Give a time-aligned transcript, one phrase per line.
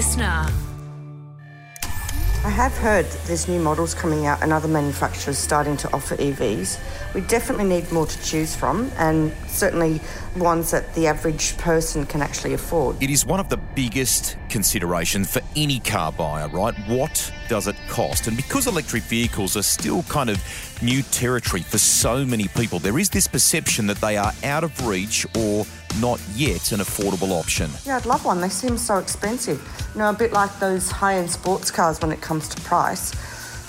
[0.00, 0.46] listener.
[2.42, 6.80] I have heard there's new models coming out and other manufacturers starting to offer EVs.
[7.14, 10.00] We definitely need more to choose from and certainly
[10.36, 13.02] ones that the average person can actually afford.
[13.02, 16.74] It is one of the biggest considerations for any car buyer, right?
[16.88, 18.26] What does it cost?
[18.26, 20.42] And because electric vehicles are still kind of
[20.80, 24.86] new territory for so many people, there is this perception that they are out of
[24.86, 25.66] reach or
[26.00, 27.70] not yet an affordable option.
[27.84, 28.40] Yeah, I'd love one.
[28.40, 29.60] They seem so expensive.
[29.94, 33.12] You know, a bit like those high end sports cars when it comes to price.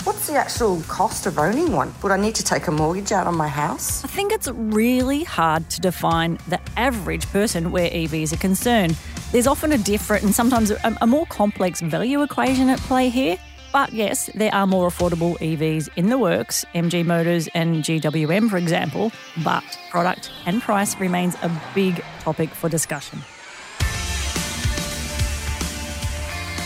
[0.04, 1.94] What's the actual cost of owning one?
[2.02, 4.04] Would I need to take a mortgage out on my house?
[4.04, 8.96] I think it's really hard to define the average person where EVs are concerned.
[9.30, 13.38] There's often a different and sometimes a, a more complex value equation at play here.
[13.72, 18.58] But yes, there are more affordable EVs in the works, MG Motors and GWM, for
[18.58, 19.10] example,
[19.42, 23.20] but product and price remains a big topic for discussion.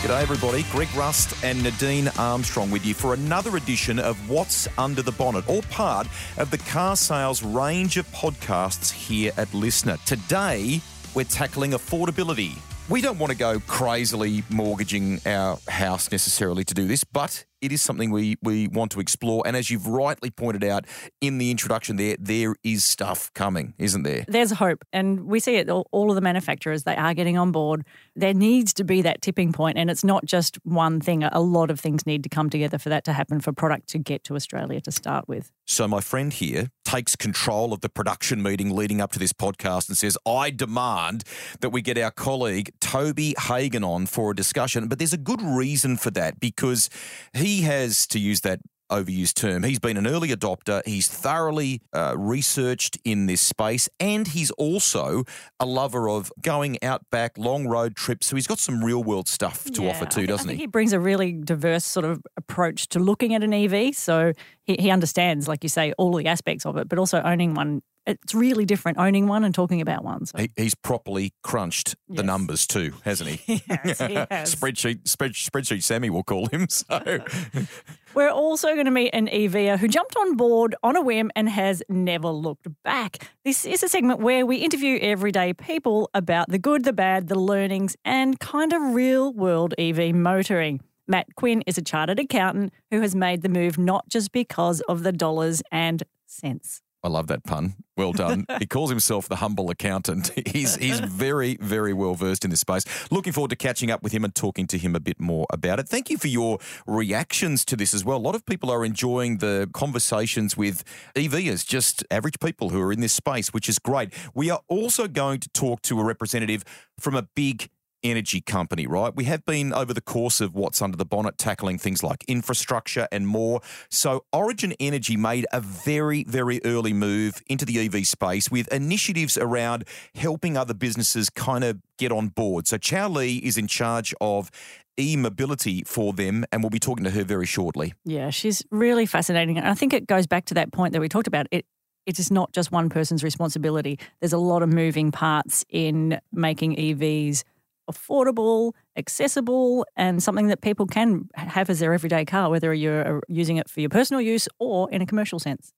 [0.01, 0.63] G'day, everybody.
[0.71, 5.47] Greg Rust and Nadine Armstrong with you for another edition of What's Under the Bonnet,
[5.49, 9.97] all part of the carsales range of podcasts here at Listener.
[10.05, 10.81] Today,
[11.15, 12.57] we're tackling affordability.
[12.89, 17.71] We don't want to go crazily mortgaging our house necessarily to do this, but it
[17.71, 19.43] is something we, we want to explore.
[19.45, 20.85] And as you've rightly pointed out
[21.21, 24.25] in the introduction there, there is stuff coming, isn't there?
[24.27, 24.85] There's hope.
[24.93, 27.85] And we see it, all, all of the manufacturers, they are getting on board.
[28.15, 31.23] There needs to be that tipping point, And it's not just one thing.
[31.23, 33.97] A lot of things need to come together for that to happen, for product to
[33.97, 35.51] get to Australia to start with.
[35.65, 39.89] So my friend here takes control of the production meeting leading up to this podcast
[39.89, 41.25] and says, I demand
[41.59, 44.87] that we get our colleague Toby Hagon on for a discussion.
[44.87, 46.89] But there's a good reason for that because
[47.33, 48.59] he he has, to use that
[48.91, 50.81] overused term, he's been an early adopter.
[50.85, 55.23] He's thoroughly uh, researched in this space, and he's also
[55.59, 58.27] a lover of going out back long road trips.
[58.27, 60.55] So he's got some real world stuff to yeah, offer too, think, doesn't he?
[60.55, 60.61] he?
[60.63, 63.95] He brings a really diverse sort of approach to looking at an EV.
[63.95, 64.33] So
[64.67, 67.81] he, he understands, like you say, all the aspects of it, but also owning one
[68.07, 70.25] it's really different owning one and talking about one.
[70.25, 70.37] So.
[70.37, 72.17] He, he's properly crunched yes.
[72.17, 73.61] the numbers too, hasn't he?
[73.69, 74.55] yes, he has.
[74.55, 76.67] spreadsheet, spread, spreadsheet Sammy, we'll call him.
[76.69, 77.19] So.
[78.13, 81.49] We're also going to meet an EVer who jumped on board on a whim and
[81.49, 83.29] has never looked back.
[83.43, 87.37] This is a segment where we interview everyday people about the good, the bad, the
[87.37, 90.79] learnings, and kind of real world EV motoring.
[91.07, 95.03] Matt Quinn is a chartered accountant who has made the move not just because of
[95.03, 96.81] the dollars and cents.
[97.03, 97.75] I love that pun.
[97.95, 98.45] Well done.
[98.59, 100.31] he calls himself the humble accountant.
[100.47, 102.83] He's he's very very well versed in this space.
[103.11, 105.79] Looking forward to catching up with him and talking to him a bit more about
[105.79, 105.87] it.
[105.87, 108.17] Thank you for your reactions to this as well.
[108.17, 110.83] A lot of people are enjoying the conversations with
[111.15, 114.13] EVers, just average people who are in this space, which is great.
[114.33, 116.63] We are also going to talk to a representative
[116.99, 117.69] from a big
[118.03, 119.15] energy company, right?
[119.15, 123.07] We have been over the course of what's under the bonnet tackling things like infrastructure
[123.11, 123.61] and more.
[123.89, 129.37] So Origin Energy made a very, very early move into the EV space with initiatives
[129.37, 129.85] around
[130.15, 132.67] helping other businesses kind of get on board.
[132.67, 134.51] So Chau Le is in charge of
[134.99, 137.93] e-mobility for them and we'll be talking to her very shortly.
[138.03, 139.57] Yeah, she's really fascinating.
[139.57, 141.47] And I think it goes back to that point that we talked about.
[141.51, 141.65] It
[142.07, 143.99] it is not just one person's responsibility.
[144.21, 147.43] There's a lot of moving parts in making EVs
[147.89, 153.21] affordable, accessible, and something that people can have as their everyday car, whether you're uh,
[153.27, 155.71] using it for your personal use or in a commercial sense.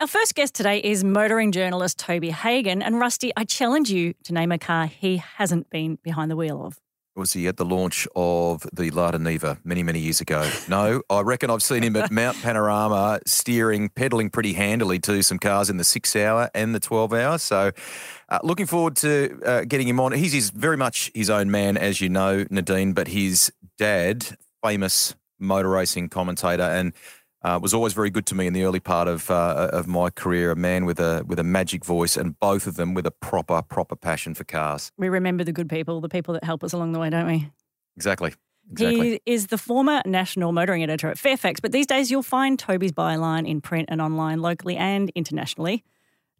[0.00, 2.82] Our first guest today is motoring journalist Toby Hagon.
[2.82, 6.64] And Rusty, I challenge you to name a car he hasn't been behind the wheel
[6.64, 6.80] of
[7.16, 10.50] was he at the launch of the Lada Niva many, many years ago?
[10.68, 15.38] No, I reckon I've seen him at Mount Panorama steering, pedaling pretty handily to some
[15.38, 17.38] cars in the six hour and the 12 hour.
[17.38, 17.72] So,
[18.28, 20.12] uh, looking forward to uh, getting him on.
[20.12, 25.14] He's, he's very much his own man, as you know, Nadine, but his dad, famous
[25.38, 26.92] motor racing commentator, and
[27.44, 30.10] uh, was always very good to me in the early part of uh, of my
[30.10, 30.50] career.
[30.50, 33.62] A man with a with a magic voice, and both of them with a proper
[33.62, 34.90] proper passion for cars.
[34.96, 37.50] We remember the good people, the people that help us along the way, don't we?
[37.96, 38.34] Exactly.
[38.72, 39.10] Exactly.
[39.10, 42.92] He is the former national motoring editor at Fairfax, but these days you'll find Toby's
[42.92, 45.84] byline in print and online, locally and internationally.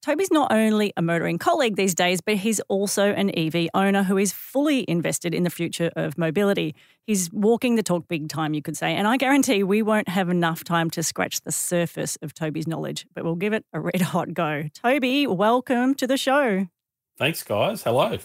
[0.05, 4.19] Toby's not only a motoring colleague these days, but he's also an EV owner who
[4.19, 6.75] is fully invested in the future of mobility.
[7.07, 8.95] He's walking the talk big time, you could say.
[8.95, 13.07] And I guarantee we won't have enough time to scratch the surface of Toby's knowledge,
[13.15, 14.65] but we'll give it a red hot go.
[14.75, 16.69] Toby, welcome to the show.
[17.17, 17.85] Thanks, guys.
[17.85, 18.19] Hello.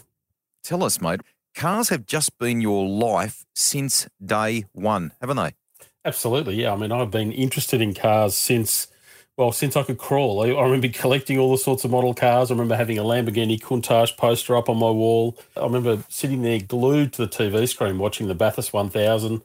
[0.62, 1.22] Tell us, mate,
[1.56, 5.54] cars have just been your life since day one, haven't they?
[6.04, 6.56] Absolutely.
[6.56, 6.74] Yeah.
[6.74, 8.90] I mean, I've been interested in cars since
[9.40, 12.52] well, since I could crawl, I, I, remember collecting all the sorts of model cars.
[12.52, 15.38] I remember having a Lamborghini Countach poster up on my wall.
[15.56, 19.42] I remember sitting there glued to the TV screen watching the Bathurst 1000.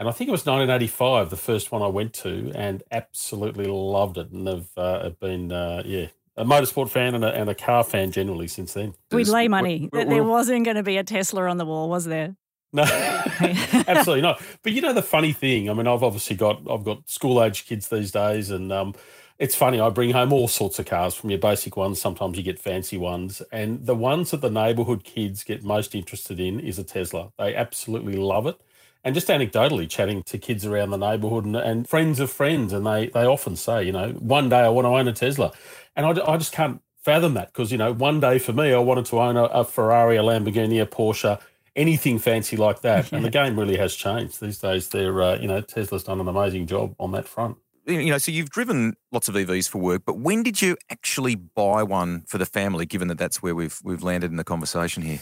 [0.00, 4.18] And I think it was 1985, the first one I went to, and absolutely loved
[4.18, 4.32] it.
[4.32, 6.06] And I've uh, been, uh, yeah,
[6.36, 8.94] a motorsport fan and a, and a, car fan generally since then.
[9.12, 12.06] We'd lay money that there wasn't going to be a Tesla on the wall, was
[12.06, 12.34] there?
[12.72, 12.82] No,
[13.86, 14.42] absolutely not.
[14.64, 15.70] But you know the funny thing.
[15.70, 18.94] I mean, I've obviously got I've got school age kids these days, and um,
[19.38, 19.78] it's funny.
[19.78, 22.00] I bring home all sorts of cars from your basic ones.
[22.00, 23.40] Sometimes you get fancy ones.
[23.52, 27.30] And the ones that the neighborhood kids get most interested in is a Tesla.
[27.38, 28.60] They absolutely love it.
[29.04, 32.84] And just anecdotally chatting to kids around the neighborhood and, and friends of friends, and
[32.84, 35.52] they, they often say, you know, one day I want to own a Tesla.
[35.94, 38.78] And I, I just can't fathom that because, you know, one day for me, I
[38.78, 41.40] wanted to own a, a Ferrari, a Lamborghini, a Porsche,
[41.76, 43.12] anything fancy like that.
[43.12, 43.16] Yeah.
[43.18, 44.40] And the game really has changed.
[44.40, 47.56] These days, they're, uh, you know, Tesla's done an amazing job on that front
[47.88, 51.34] you know, so you've driven lots of EVs for work, but when did you actually
[51.34, 52.86] buy one for the family?
[52.86, 55.20] Given that that's where we've we've landed in the conversation here.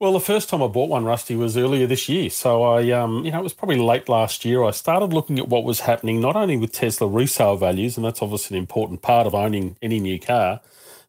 [0.00, 2.28] Well, the first time I bought one, Rusty, was earlier this year.
[2.28, 4.64] So I, um, you know, it was probably late last year.
[4.64, 8.20] I started looking at what was happening, not only with Tesla resale values, and that's
[8.20, 10.60] obviously an important part of owning any new car,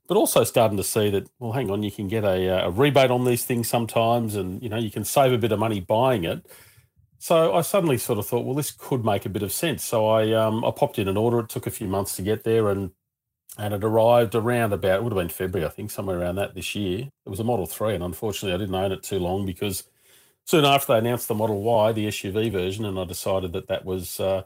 [0.07, 3.09] but also starting to see that, well, hang on, you can get a, a rebate
[3.09, 6.23] on these things sometimes, and you know, you can save a bit of money buying
[6.23, 6.45] it.
[7.25, 9.83] So I suddenly sort of thought, well, this could make a bit of sense.
[9.83, 11.39] So I um, I popped in an order.
[11.39, 12.91] It took a few months to get there, and
[13.57, 16.53] and it arrived around about it would have been February, I think, somewhere around that
[16.53, 17.09] this year.
[17.25, 19.85] It was a Model Three, and unfortunately, I didn't own it too long because
[20.45, 23.85] soon after they announced the Model Y, the SUV version, and I decided that that
[23.85, 24.43] was uh,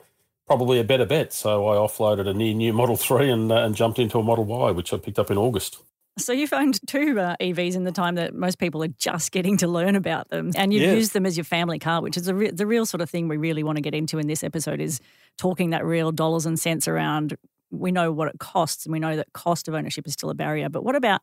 [0.47, 1.33] probably a better bet.
[1.33, 4.45] So I offloaded a near new Model Three and uh, and jumped into a Model
[4.45, 5.79] Y, which I picked up in August.
[6.19, 9.57] So you've owned two uh, EVs in the time that most people are just getting
[9.57, 12.51] to learn about them, and you've used them as your family car, which is re-
[12.51, 14.99] the real sort of thing we really want to get into in this episode is
[15.37, 17.35] talking that real dollars and cents around.
[17.71, 20.35] We know what it costs, and we know that cost of ownership is still a
[20.35, 20.69] barrier.
[20.69, 21.21] But what about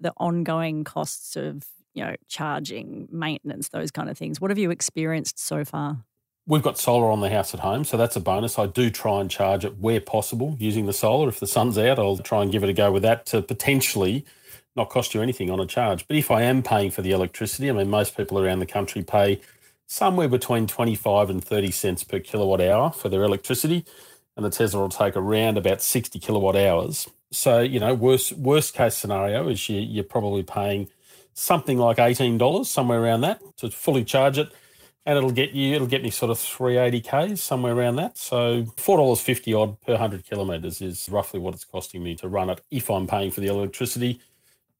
[0.00, 4.40] the ongoing costs of you know charging, maintenance, those kind of things?
[4.40, 6.04] What have you experienced so far?
[6.44, 8.58] We've got solar on the house at home, so that's a bonus.
[8.58, 11.28] I do try and charge it where possible using the solar.
[11.28, 14.24] If the sun's out, I'll try and give it a go with that to potentially
[14.74, 16.08] not cost you anything on a charge.
[16.08, 19.04] But if I am paying for the electricity, I mean, most people around the country
[19.04, 19.40] pay
[19.86, 23.84] somewhere between 25 and 30 cents per kilowatt hour for their electricity,
[24.36, 27.08] and the Tesla will take around about 60 kilowatt hours.
[27.30, 30.88] So, you know, worst worst case scenario is you, you're probably paying
[31.34, 34.52] something like $18, somewhere around that, to fully charge it
[35.04, 38.16] and it'll get you it'll get me sort of 380 k's somewhere around that.
[38.16, 42.60] So $4.50 odd per 100 kilometres is roughly what it's costing me to run it
[42.70, 44.20] if i'm paying for the electricity.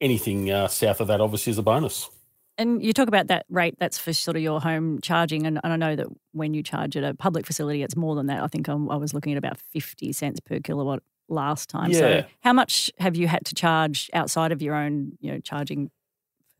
[0.00, 2.10] Anything uh, south of that obviously is a bonus.
[2.58, 5.72] And you talk about that rate that's for sort of your home charging and, and
[5.72, 8.42] i know that when you charge at a public facility it's more than that.
[8.42, 11.90] I think I'm, i was looking at about 50 cents per kilowatt last time.
[11.90, 11.98] Yeah.
[11.98, 15.90] so how much have you had to charge outside of your own you know charging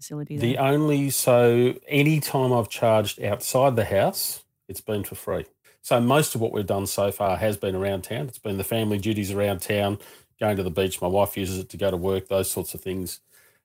[0.02, 0.36] facility?
[0.36, 0.50] There?
[0.50, 5.46] The only so any time I've charged outside the house, it's been for free.
[5.80, 8.28] So most of what we've done so far has been around town.
[8.28, 9.98] It's been the family duties around town,
[10.38, 11.00] going to the beach.
[11.00, 13.20] My wife uses it to go to work, those sorts of things.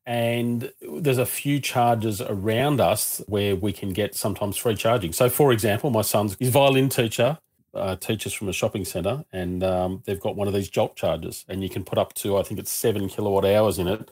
[0.05, 5.11] And there's a few charges around us where we can get sometimes free charging.
[5.11, 7.39] So, for example, my son's his violin teacher
[7.73, 11.43] uh, teaches from a shopping centre, and um, they've got one of these jolt chargers,
[11.49, 14.09] and you can put up to I think it's seven kilowatt hours in it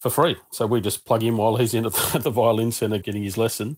[0.00, 0.36] for free.
[0.50, 3.76] So we just plug in while he's in at the, violin centre getting his lesson,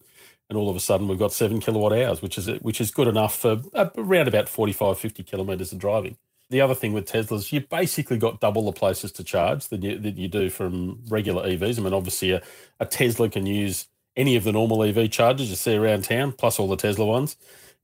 [0.49, 3.09] and all of a sudden we've got seven kilowatt hours, which is which is good
[3.09, 6.17] enough for around about 45, 50 kilometres of driving.
[6.51, 9.99] The other thing with Teslas, you basically got double the places to charge than you,
[9.99, 11.79] that you do from regular EVs.
[11.79, 12.43] I mean, obviously a,
[12.81, 16.59] a Tesla can use any of the normal EV chargers you see around town, plus
[16.59, 17.37] all the Tesla ones.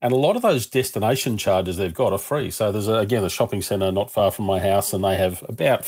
[0.03, 2.51] And a lot of those destination chargers they've got are free.
[2.51, 5.45] So there's, a, again, a shopping centre not far from my house, and they have
[5.49, 5.85] about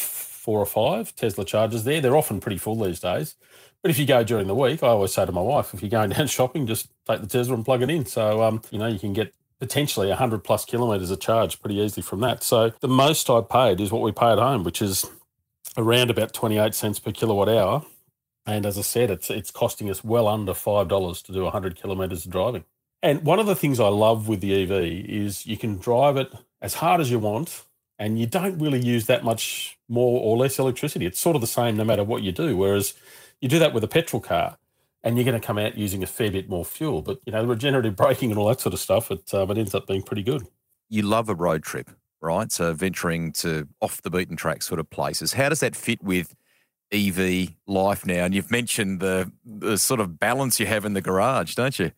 [0.48, 2.00] four or five Tesla chargers there.
[2.00, 3.36] They're often pretty full these days.
[3.82, 5.90] But if you go during the week, I always say to my wife, if you're
[5.90, 8.06] going down shopping, just take the Tesla and plug it in.
[8.06, 12.02] So, um, you know, you can get potentially 100 plus kilometres of charge pretty easily
[12.02, 12.42] from that.
[12.42, 15.04] So the most I paid is what we pay at home, which is
[15.76, 17.84] around about 28 cents per kilowatt hour.
[18.46, 21.76] And as I said, it's it's costing us well under five dollars to do 100
[21.76, 22.64] kilometres of driving.
[23.02, 24.70] And one of the things I love with the EV
[25.10, 27.64] is you can drive it as hard as you want
[27.98, 31.06] and you don't really use that much more or less electricity.
[31.06, 32.56] It's sort of the same no matter what you do.
[32.56, 32.94] Whereas
[33.40, 34.58] you do that with a petrol car,
[35.02, 37.02] and you're going to come out using a fair bit more fuel.
[37.02, 39.58] But you know, the regenerative braking and all that sort of stuff, it um, it
[39.58, 40.46] ends up being pretty good.
[40.88, 41.90] You love a road trip,
[42.20, 42.50] right?
[42.50, 45.32] So venturing to off the beaten track sort of places.
[45.32, 46.34] How does that fit with?
[46.90, 51.02] EV life now, and you've mentioned the the sort of balance you have in the
[51.02, 51.92] garage, don't you?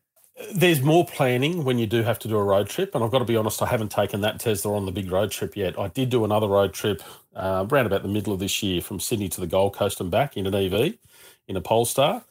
[0.55, 3.21] There's more planning when you do have to do a road trip, and I've got
[3.21, 5.79] to be honest, I haven't taken that Tesla on the big road trip yet.
[5.79, 7.03] I did do another road trip
[7.37, 10.11] uh, around about the middle of this year from Sydney to the Gold Coast and
[10.11, 10.95] back in an EV
[11.49, 12.25] in a Polestar,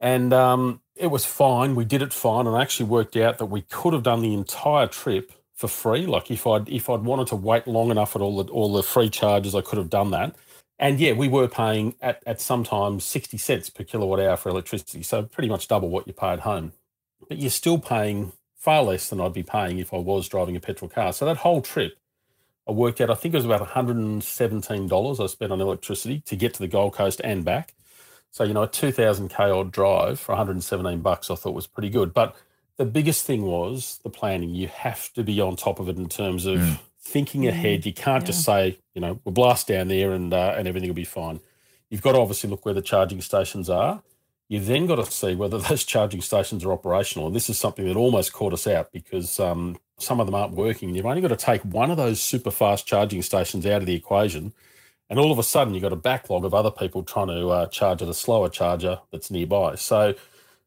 [0.00, 1.74] and um, it was fine.
[1.74, 4.34] We did it fine, and I actually worked out that we could have done the
[4.34, 6.06] entire trip for free.
[6.06, 8.82] Like if I'd if I'd wanted to wait long enough at all the all the
[8.82, 10.36] free charges, I could have done that.
[10.78, 15.02] And yeah, we were paying at, at sometimes 60 cents per kilowatt hour for electricity.
[15.02, 16.72] So pretty much double what you pay at home.
[17.28, 20.60] But you're still paying far less than I'd be paying if I was driving a
[20.60, 21.12] petrol car.
[21.12, 21.98] So that whole trip,
[22.68, 26.54] I worked out, I think it was about $117 I spent on electricity to get
[26.54, 27.74] to the Gold Coast and back.
[28.32, 31.88] So, you know, a 2000 K odd drive for 117 bucks I thought was pretty
[31.88, 32.12] good.
[32.12, 32.36] But
[32.76, 34.54] the biggest thing was the planning.
[34.54, 37.48] You have to be on top of it in terms of mm thinking mm.
[37.48, 37.86] ahead.
[37.86, 38.26] You can't yeah.
[38.26, 41.40] just say, you know, we'll blast down there and uh, and everything will be fine.
[41.88, 44.02] You've got to obviously look where the charging stations are.
[44.48, 47.26] You've then got to see whether those charging stations are operational.
[47.26, 50.54] And this is something that almost caught us out because um, some of them aren't
[50.54, 50.94] working.
[50.94, 53.94] You've only got to take one of those super fast charging stations out of the
[53.94, 54.52] equation.
[55.08, 57.66] And all of a sudden, you've got a backlog of other people trying to uh,
[57.66, 59.76] charge at a slower charger that's nearby.
[59.76, 60.14] So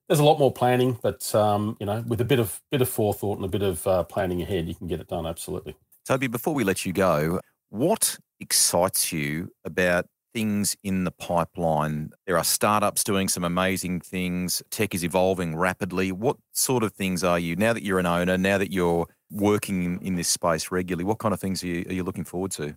[0.07, 2.89] there's a lot more planning, but um, you know, with a bit of bit of
[2.89, 5.27] forethought and a bit of uh, planning ahead, you can get it done.
[5.27, 5.75] Absolutely.
[6.05, 12.11] Toby, before we let you go, what excites you about things in the pipeline?
[12.25, 14.61] There are startups doing some amazing things.
[14.69, 16.11] Tech is evolving rapidly.
[16.11, 20.01] What sort of things are you, now that you're an owner, now that you're working
[20.01, 22.75] in this space regularly, what kind of things are you, are you looking forward to?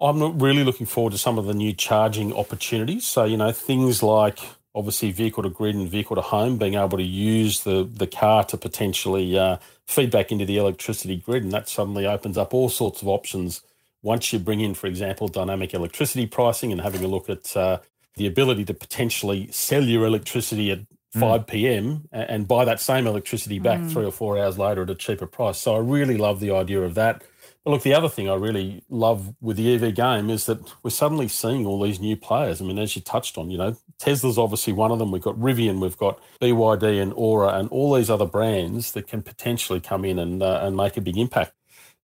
[0.00, 3.04] I'm really looking forward to some of the new charging opportunities.
[3.04, 4.38] So, you know, things like
[4.74, 8.44] obviously vehicle to grid and vehicle to home, being able to use the, the car
[8.44, 13.02] to potentially uh, feedback into the electricity grid, and that suddenly opens up all sorts
[13.02, 13.62] of options.
[14.02, 17.78] Once you bring in, for example, dynamic electricity pricing and having a look at uh,
[18.16, 20.80] the ability to potentially sell your electricity at
[21.14, 21.20] mm.
[21.20, 22.08] 5 p.m.
[22.12, 23.90] and buy that same electricity back mm.
[23.90, 25.58] three or four hours later at a cheaper price.
[25.58, 27.22] So I really love the idea of that.
[27.64, 30.90] But look, the other thing I really love with the EV game is that we're
[30.90, 32.60] suddenly seeing all these new players.
[32.60, 35.10] I mean, as you touched on, you know, Tesla's obviously one of them.
[35.10, 39.22] We've got Rivian, we've got BYD and Ora, and all these other brands that can
[39.22, 41.52] potentially come in and uh, and make a big impact.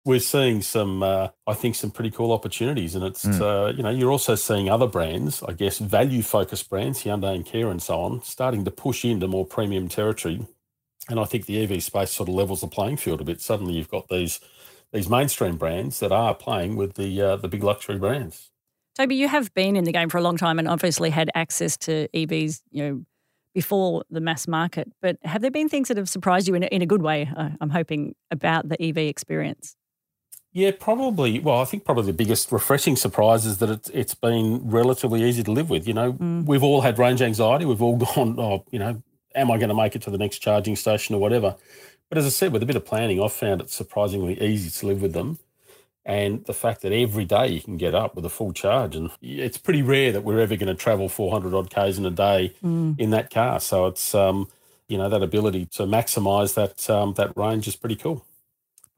[0.05, 3.39] We're seeing some, uh, I think, some pretty cool opportunities, and it's mm.
[3.41, 7.45] uh, you know you're also seeing other brands, I guess, value focused brands, Hyundai and
[7.45, 10.45] Kia and so on, starting to push into more premium territory.
[11.09, 13.41] And I think the EV space sort of levels the playing field a bit.
[13.41, 14.39] Suddenly, you've got these
[14.91, 18.51] these mainstream brands that are playing with the uh, the big luxury brands.
[18.95, 21.77] Toby, you have been in the game for a long time and obviously had access
[21.77, 23.05] to EVs, you know,
[23.55, 24.91] before the mass market.
[25.01, 27.27] But have there been things that have surprised you in a, in a good way?
[27.35, 29.75] Uh, I'm hoping about the EV experience.
[30.53, 31.39] Yeah, probably.
[31.39, 35.41] Well, I think probably the biggest refreshing surprise is that it's, it's been relatively easy
[35.43, 35.87] to live with.
[35.87, 36.45] You know, mm.
[36.45, 37.65] we've all had range anxiety.
[37.65, 39.01] We've all gone, oh, you know,
[39.33, 41.55] am I going to make it to the next charging station or whatever?
[42.07, 44.85] But as I said, with a bit of planning, I've found it surprisingly easy to
[44.85, 45.39] live with them.
[46.05, 49.09] And the fact that every day you can get up with a full charge, and
[49.21, 52.53] it's pretty rare that we're ever going to travel 400 odd Ks in a day
[52.63, 52.99] mm.
[52.99, 53.59] in that car.
[53.59, 54.49] So it's, um,
[54.87, 58.23] you know, that ability to maximise that, um, that range is pretty cool.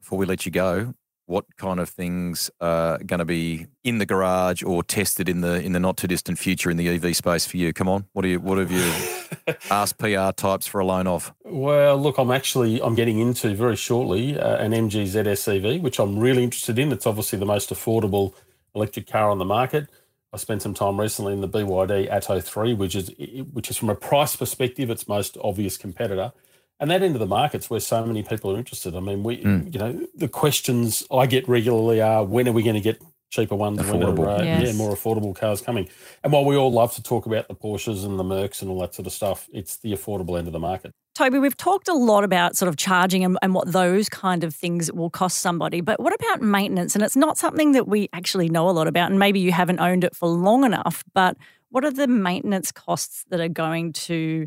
[0.00, 0.94] Before we let you go,
[1.26, 5.60] what kind of things are going to be in the garage or tested in the
[5.62, 7.72] in the not too distant future in the EV space for you?
[7.72, 11.32] Come on, what do you what have you asked PR types for a loan off?
[11.44, 15.98] Well, look, I'm actually I'm getting into very shortly uh, an MG ZS EV, which
[15.98, 16.92] I'm really interested in.
[16.92, 18.34] It's obviously the most affordable
[18.74, 19.88] electric car on the market.
[20.32, 23.10] I spent some time recently in the BYD Atto 3, which is
[23.52, 26.32] which is from a price perspective its most obvious competitor
[26.78, 28.94] and that end of the market's where so many people are interested.
[28.94, 29.72] I mean, we, mm.
[29.72, 33.56] you know, the questions I get regularly are when are we going to get cheaper
[33.56, 34.18] ones, affordable.
[34.18, 34.62] When are, uh, yes.
[34.66, 35.88] yeah, more affordable cars coming.
[36.22, 38.80] And while we all love to talk about the Porsches and the Mercs and all
[38.80, 40.92] that sort of stuff, it's the affordable end of the market.
[41.14, 44.54] Toby, we've talked a lot about sort of charging and, and what those kind of
[44.54, 46.94] things will cost somebody, but what about maintenance?
[46.94, 49.80] And it's not something that we actually know a lot about, and maybe you haven't
[49.80, 51.38] owned it for long enough, but
[51.70, 54.46] what are the maintenance costs that are going to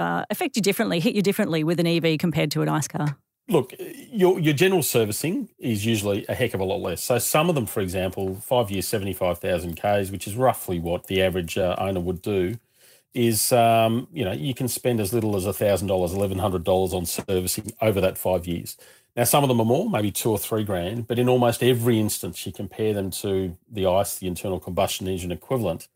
[0.00, 3.16] uh, affect you differently, hit you differently with an EV compared to an ICE car?
[3.48, 3.74] Look,
[4.12, 7.02] your, your general servicing is usually a heck of a lot less.
[7.02, 11.20] So some of them, for example, five years, 75,000 Ks, which is roughly what the
[11.20, 12.58] average uh, owner would do,
[13.12, 18.00] is, um, you know, you can spend as little as $1,000, $1,100 on servicing over
[18.00, 18.76] that five years.
[19.16, 21.98] Now, some of them are more, maybe two or three grand, but in almost every
[21.98, 25.88] instance, you compare them to the ICE, the internal combustion engine equivalent,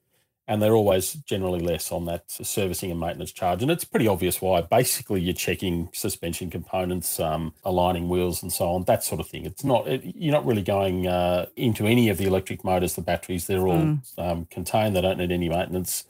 [0.47, 3.63] and they're always generally less on that servicing and maintenance charge.
[3.63, 4.61] And it's pretty obvious why.
[4.61, 9.47] Basically, you're checking suspension components, um, aligning wheels, and so on, that sort of thing.
[9.47, 13.03] It's not it, you're not really going uh, into any of the electric motors, the
[13.03, 13.47] batteries.
[13.47, 14.01] They're all mm.
[14.19, 14.95] um, contained.
[14.95, 16.05] They don't need any maintenance.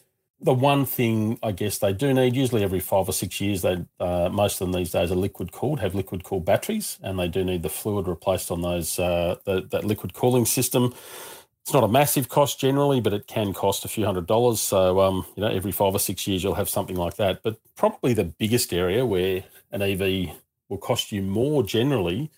[0.45, 3.85] the one thing I guess they do need, usually every five or six years, they
[3.99, 7.29] uh, most of them these days are liquid cooled, have liquid cooled batteries, and they
[7.29, 10.93] do need the fluid replaced on those uh, the, that liquid cooling system.
[11.65, 14.61] It's not a massive cost generally, but it can cost a few hundred dollars.
[14.61, 17.43] So um, you know, every five or six years you'll have something like that.
[17.43, 20.37] But probably the biggest area where an EV
[20.69, 22.31] will cost you more generally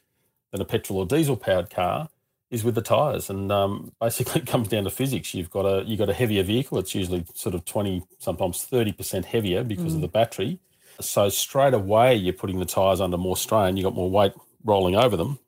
[0.53, 2.09] than a petrol or diesel powered car
[2.53, 5.35] is with the tires, and um, basically it comes down to physics.
[5.35, 6.79] You've got a you've got a heavier vehicle.
[6.79, 9.97] It's usually sort of twenty, sometimes thirty percent heavier because mm.
[9.97, 10.61] of the battery.
[11.01, 13.77] So straight away you're putting the tires under more strain.
[13.77, 15.41] You've got more weight rolling over them.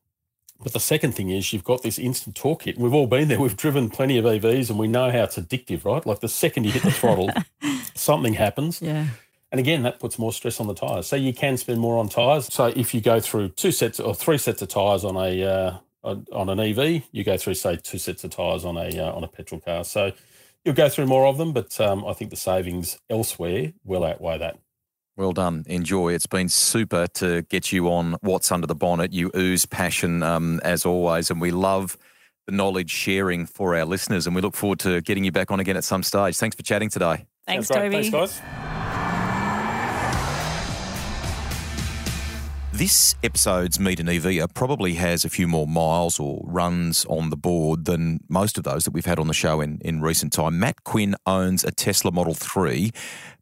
[0.62, 2.78] But the second thing is you've got this instant torque hit.
[2.78, 3.38] We've all been there.
[3.38, 6.04] We've driven plenty of EVs, and we know how it's addictive, right?
[6.04, 7.30] Like the second you hit the throttle,
[7.94, 8.82] something happens.
[8.82, 9.06] Yeah.
[9.50, 11.06] And again, that puts more stress on the tyres.
[11.06, 12.52] So you can spend more on tyres.
[12.52, 15.78] So if you go through two sets or three sets of tyres on a uh,
[16.04, 19.24] on an EV, you go through say two sets of tyres on a uh, on
[19.24, 19.84] a petrol car.
[19.84, 20.12] So
[20.64, 24.38] you'll go through more of them, but um, I think the savings elsewhere will outweigh
[24.38, 24.58] that.
[25.18, 25.64] Well done.
[25.66, 26.12] Enjoy.
[26.12, 29.12] It's been super to get you on What's Under the Bonnet.
[29.12, 31.98] You ooze passion um, as always, and we love
[32.46, 34.28] the knowledge sharing for our listeners.
[34.28, 36.36] And we look forward to getting you back on again at some stage.
[36.36, 37.26] Thanks for chatting today.
[37.48, 38.08] Thanks, Toby.
[38.08, 38.40] Thanks, guys.
[42.72, 47.36] This episode's Meet an EV probably has a few more miles or runs on the
[47.36, 50.60] board than most of those that we've had on the show in, in recent time.
[50.60, 52.92] Matt Quinn owns a Tesla Model 3,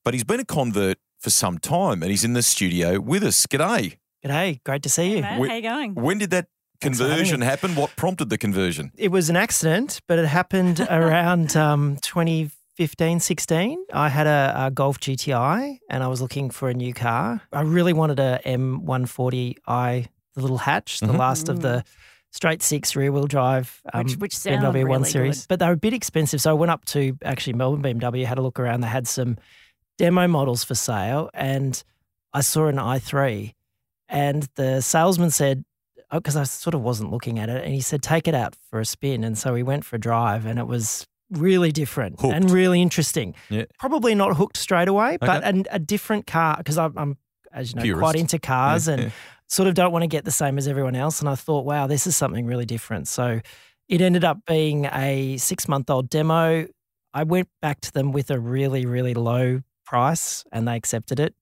[0.04, 3.46] but he's been a convert for some time and he's in the studio with us.
[3.46, 3.96] G'day.
[4.24, 4.62] G'day.
[4.62, 5.16] Great to see you.
[5.16, 5.94] Hey, Matt, when, how you going?
[5.96, 6.46] When did that
[6.80, 7.74] conversion happen?
[7.74, 8.92] What prompted the conversion?
[8.96, 14.66] It was an accident, but it happened around um, 20 15, 16, I had a,
[14.66, 17.40] a, Golf GTI and I was looking for a new car.
[17.50, 21.16] I really wanted a M140i, the little hatch, the mm-hmm.
[21.16, 21.84] last of the mm.
[22.32, 25.40] straight six rear wheel drive um, which, which BMW really 1 Series.
[25.40, 25.48] Good.
[25.48, 26.42] But they were a bit expensive.
[26.42, 28.82] So I went up to actually Melbourne BMW, had a look around.
[28.82, 29.38] They had some
[29.98, 31.82] demo models for sale and
[32.32, 33.54] I saw an i3
[34.08, 35.64] and the salesman said,
[36.10, 38.54] "Oh, because I sort of wasn't looking at it, and he said, take it out
[38.70, 39.24] for a spin.
[39.24, 42.34] And so we went for a drive and it was really different hooked.
[42.34, 43.34] and really interesting.
[43.50, 43.64] Yeah.
[43.78, 45.26] Probably not hooked straight away, okay.
[45.26, 47.18] but a, a, different car because I'm, I'm,
[47.52, 48.00] as you know, Purist.
[48.00, 49.10] quite into cars yeah, and yeah.
[49.48, 51.18] sort of don't want to get the same as everyone else.
[51.18, 53.08] And I thought, wow, this is something really different.
[53.08, 53.40] So
[53.88, 56.68] it ended up being a six month old demo.
[57.12, 61.34] I went back to them with a really, really low price and they accepted it.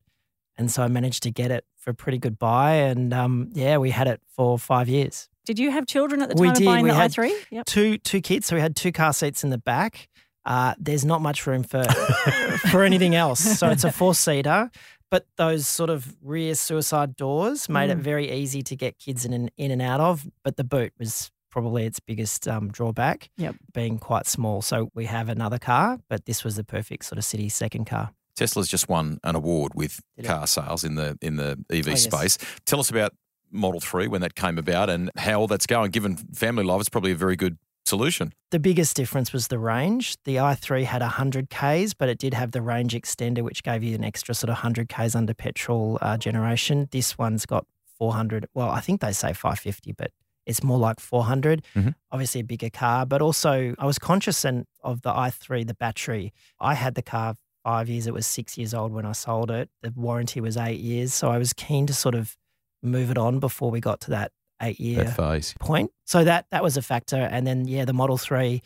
[0.57, 2.75] And so I managed to get it for a pretty good buy.
[2.75, 5.29] And um, yeah, we had it for five years.
[5.45, 6.65] Did you have children at the time we of did.
[6.65, 7.33] buying we the had i3?
[7.51, 7.67] Yep.
[7.67, 10.09] Two two kids, so we had two car seats in the back.
[10.47, 11.85] Uh, there's not much room for
[12.71, 14.71] for anything else, so it's a four seater.
[15.11, 17.93] But those sort of rear suicide doors made mm.
[17.93, 20.27] it very easy to get kids in and in and out of.
[20.43, 23.55] But the boot was probably its biggest um, drawback, yep.
[23.73, 24.61] being quite small.
[24.61, 28.13] So we have another car, but this was the perfect sort of city second car.
[28.37, 30.49] Tesla's just won an award with Did car it?
[30.49, 32.39] sales in the in the EV oh, space.
[32.41, 32.61] Yes.
[32.67, 33.13] Tell us about
[33.51, 35.91] Model 3 when that came about and how all that's going.
[35.91, 38.33] Given family life, it's probably a very good solution.
[38.51, 40.17] The biggest difference was the range.
[40.25, 43.95] The i3 had 100 Ks, but it did have the range extender, which gave you
[43.95, 46.89] an extra sort of 100 Ks under petrol uh, generation.
[46.91, 47.67] This one's got
[47.99, 48.47] 400.
[48.55, 50.11] Well, I think they say 550, but
[50.47, 51.65] it's more like 400.
[51.75, 51.91] Mm-hmm.
[52.11, 56.33] Obviously, a bigger car, but also I was conscious of the i3, the battery.
[56.61, 57.35] I had the car
[57.65, 58.07] five years.
[58.07, 59.69] It was six years old when I sold it.
[59.83, 61.13] The warranty was eight years.
[61.13, 62.37] So I was keen to sort of
[62.83, 64.31] move it on before we got to that
[64.63, 65.55] eight year phase.
[65.59, 65.91] point.
[66.05, 67.17] So that that was a factor.
[67.17, 68.63] And then yeah, the Model Three.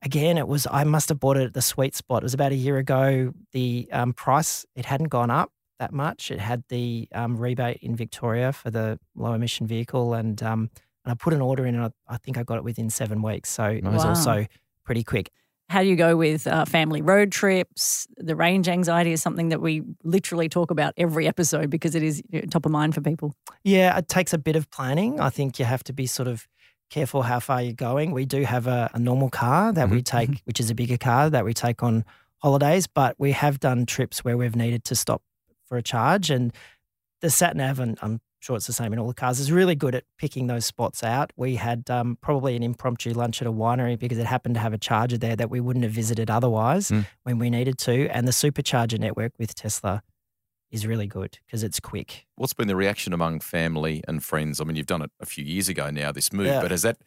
[0.00, 2.22] Again, it was I must have bought it at the sweet spot.
[2.22, 3.32] It was about a year ago.
[3.52, 6.30] The um, price it hadn't gone up that much.
[6.30, 10.70] It had the um, rebate in Victoria for the low emission vehicle, and um,
[11.04, 13.22] and I put an order in, and I, I, think I got it within seven
[13.22, 13.50] weeks.
[13.50, 14.46] So it was also
[14.84, 15.30] pretty quick.
[15.68, 18.06] How do you go with uh, family road trips?
[18.16, 22.22] The range anxiety is something that we literally talk about every episode because it is
[22.50, 23.34] top of mind for people.
[23.64, 25.20] Yeah, it takes a bit of planning.
[25.20, 26.48] I think you have to be sort of
[26.88, 28.12] careful how far you're going.
[28.12, 29.94] We do have a, a normal car that mm-hmm.
[29.96, 30.44] we take, mm-hmm.
[30.44, 32.04] which is a bigger car that we take on
[32.38, 35.22] holidays, but we have done trips where we've needed to stop
[35.66, 36.30] for a charge.
[36.30, 36.52] And
[37.20, 39.74] the sat nav, and I'm sure it's the same in all the cars, is really
[39.74, 41.32] good at picking those spots out.
[41.36, 44.72] We had um, probably an impromptu lunch at a winery because it happened to have
[44.72, 47.06] a charger there that we wouldn't have visited otherwise mm.
[47.24, 48.08] when we needed to.
[48.08, 50.02] And the supercharger network with Tesla
[50.70, 52.26] is really good because it's quick.
[52.36, 54.60] What's been the reaction among family and friends?
[54.60, 56.60] I mean, you've done it a few years ago now, this move, yeah.
[56.60, 56.98] but has that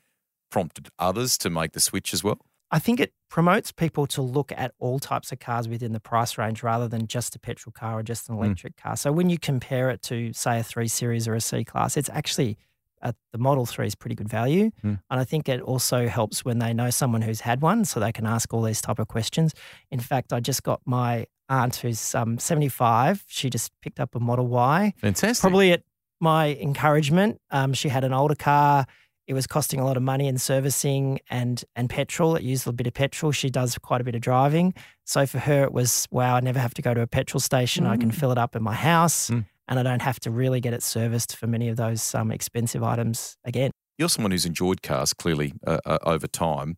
[0.50, 2.40] prompted others to make the switch as well?
[2.72, 6.38] I think it promotes people to look at all types of cars within the price
[6.38, 8.44] range rather than just a petrol car or just an hmm.
[8.44, 8.84] electric mm.
[8.84, 8.96] car.
[8.96, 12.10] So when you compare it to, say, a 3 Series or a C Class, it's
[12.10, 12.58] actually
[13.02, 14.72] uh, the Model 3 is pretty good value.
[14.84, 15.00] Mm.
[15.10, 18.12] And I think it also helps when they know someone who's had one so they
[18.12, 19.54] can ask all these type of questions.
[19.90, 23.24] In fact, I just got my aunt who's um, 75.
[23.28, 24.94] She just picked up a Model Y.
[24.98, 25.42] Fantastic.
[25.42, 25.84] Probably at
[26.20, 27.42] my encouragement.
[27.50, 28.86] Um, she had an older car.
[29.28, 32.36] It was costing a lot of money in servicing and and petrol.
[32.36, 33.32] It used a little bit of petrol.
[33.32, 34.74] She does quite a bit of driving.
[35.06, 36.36] So for her, it was wow.
[36.36, 37.86] I never have to go to a petrol station.
[37.86, 39.46] I can fill it up in my house, Mm.
[39.68, 42.84] and I don't have to really get it serviced for many of those um, expensive
[42.84, 43.72] items again.
[43.98, 46.78] You're someone who's enjoyed cars clearly uh, uh, over time.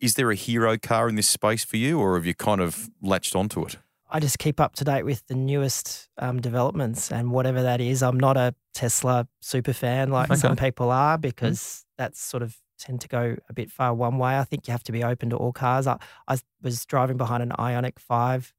[0.00, 2.88] Is there a hero car in this space for you, or have you kind of
[3.02, 3.76] latched onto it?
[4.10, 8.02] I just keep up to date with the newest um, developments and whatever that is.
[8.02, 13.00] I'm not a Tesla super fan like some people are because that's sort of tend
[13.02, 14.38] to go a bit far one way.
[14.38, 15.86] I think you have to be open to all cars.
[15.86, 18.52] I, I was driving behind an Ioniq 5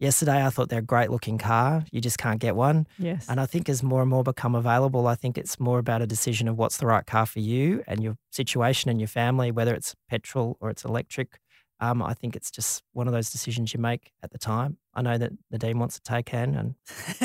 [0.00, 0.44] yesterday.
[0.44, 1.84] I thought they're a great looking car.
[1.92, 2.86] You just can't get one.
[2.98, 3.26] Yes.
[3.28, 6.06] And I think as more and more become available, I think it's more about a
[6.06, 9.74] decision of what's the right car for you and your situation and your family, whether
[9.74, 11.38] it's petrol or it's electric.
[11.80, 14.76] Um, I think it's just one of those decisions you make at the time.
[14.94, 16.74] I know that the dean wants to take hand, and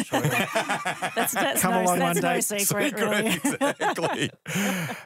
[0.06, 2.42] That's, that's Come no, along that's one no day.
[2.42, 3.28] secret, really.
[3.28, 4.30] exactly.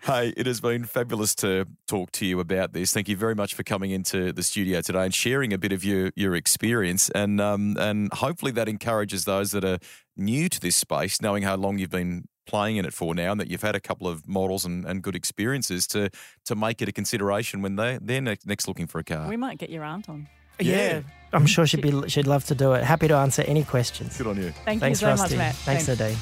[0.03, 2.93] hey, it has been fabulous to talk to you about this.
[2.93, 5.83] Thank you very much for coming into the studio today and sharing a bit of
[5.83, 9.79] your your experience, and um, and hopefully that encourages those that are
[10.17, 13.39] new to this space, knowing how long you've been playing in it for now, and
[13.39, 16.09] that you've had a couple of models and, and good experiences to
[16.45, 19.27] to make it a consideration when they they're next, next looking for a car.
[19.27, 20.27] we might get your aunt on.
[20.59, 21.01] Yeah.
[21.31, 22.83] I'm sure she'd be she'd love to do it.
[22.83, 24.17] Happy to answer any questions.
[24.17, 24.51] Good on you.
[24.65, 25.35] Thank Thanks, you so Rusty.
[25.35, 25.55] much, Matt.
[25.55, 26.17] Thanks, Nadine.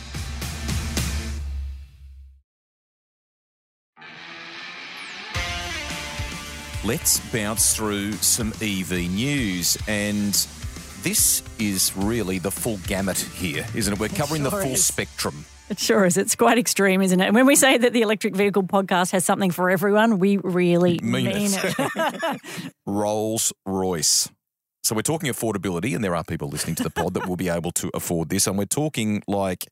[6.83, 9.77] Let's bounce through some EV news.
[9.87, 10.33] And
[11.01, 13.99] this is really the full gamut here, isn't it?
[13.99, 14.85] We're covering the sure full is.
[14.85, 15.45] spectrum.
[15.69, 16.17] It sure is.
[16.17, 17.25] It's quite extreme, isn't it?
[17.25, 20.99] And when we say that the Electric Vehicle Podcast has something for everyone, we really
[21.03, 21.75] Mean mean, it.
[21.77, 22.41] it.
[22.85, 24.29] Rolls Royce.
[24.83, 27.49] So we're talking affordability, and there are people listening to the pod that will be
[27.49, 28.47] able to afford this.
[28.47, 29.65] And we're talking like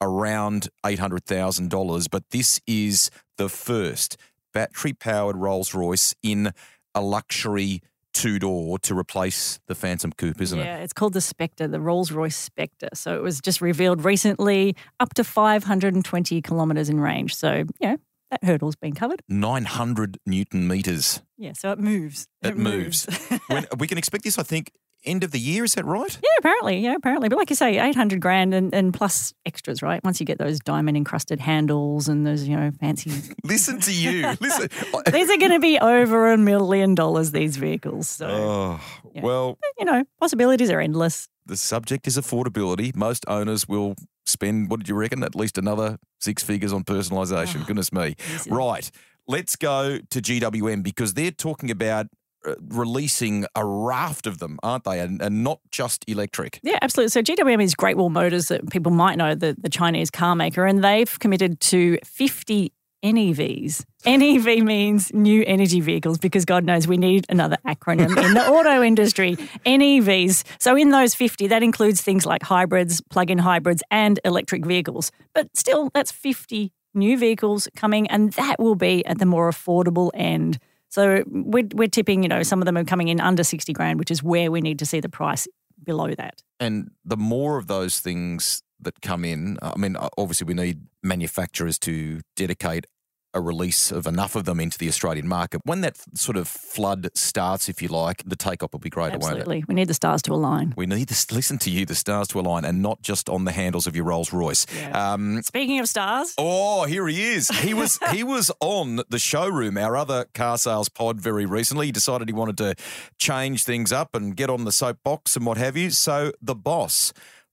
[0.00, 4.16] around $800,000, but this is the first
[4.54, 6.52] battery powered Rolls Royce in
[6.94, 10.66] a luxury two door to replace the Phantom Coupe, isn't yeah, it?
[10.66, 12.88] Yeah, it's called the Spectre, the Rolls Royce Spectre.
[12.94, 17.34] So it was just revealed recently, up to 520 kilometres in range.
[17.34, 17.96] So, yeah,
[18.30, 19.22] that hurdle's been covered.
[19.28, 21.22] 900 Newton meters.
[21.36, 22.26] Yeah, so it moves.
[22.42, 23.04] It moves.
[23.48, 24.72] when, we can expect this, I think,
[25.04, 25.64] end of the year.
[25.64, 26.16] Is that right?
[26.22, 26.78] Yeah, apparently.
[26.78, 27.28] Yeah, apparently.
[27.28, 30.02] But like you say, 800 grand and, and plus extras, right?
[30.04, 33.10] Once you get those diamond encrusted handles and those, you know, fancy.
[33.44, 34.28] Listen to you.
[34.40, 34.68] Listen.
[35.12, 38.08] these are going to be over a million dollars, these vehicles.
[38.08, 38.80] So, Oh,
[39.14, 39.22] Yeah.
[39.22, 41.28] well, you know, possibilities are endless.
[41.46, 42.94] the subject is affordability.
[42.94, 47.62] Most owners will spend, what did you reckon, at least another six figures on personalisation.
[47.62, 48.14] Ah, goodness me.
[48.48, 48.88] Right.
[49.26, 52.06] Let's go to GWM because they're talking about
[52.44, 54.98] Uh, releasing a raft of them, aren't they?
[54.98, 56.58] And, and not just electric.
[56.64, 57.10] Yeah, absolutely.
[57.10, 60.66] So GWM is Great Wall Motors that people might know, the, the Chinese car maker,
[60.66, 62.72] and they've committed to 50
[63.04, 63.84] NEVs.
[64.04, 68.82] NEV means new energy vehicles because God knows we need another acronym in the auto
[68.82, 69.36] industry.
[69.66, 70.44] NEVs.
[70.58, 75.12] So in those 50, that includes things like hybrids, plug-in hybrids, and electric vehicles.
[75.34, 80.10] But still, that's 50 new vehicles coming, and that will be at the more affordable
[80.14, 80.58] end.
[80.92, 83.98] So we're, we're tipping, you know, some of them are coming in under 60 grand,
[83.98, 85.48] which is where we need to see the price
[85.82, 86.42] below that.
[86.60, 91.78] And the more of those things that come in, I mean, obviously we need manufacturers
[91.80, 92.86] to dedicate
[93.34, 95.60] a release of enough of them into the Australian market.
[95.64, 99.34] When that sort of flood starts, if you like, the take-up will be greater, won't
[99.34, 99.40] it?
[99.40, 99.64] Absolutely.
[99.68, 100.74] We need the stars to align.
[100.76, 103.52] We need to listen to you, the stars to align, and not just on the
[103.52, 104.66] handles of your Rolls Royce.
[104.92, 107.48] Um, Speaking of stars, Oh, here he is.
[107.48, 111.86] He was he was on the showroom, our other carsales pod, very recently.
[111.86, 112.74] He decided he wanted to
[113.18, 115.90] change things up and get on the soapbox and what have you.
[115.90, 117.12] So the boss,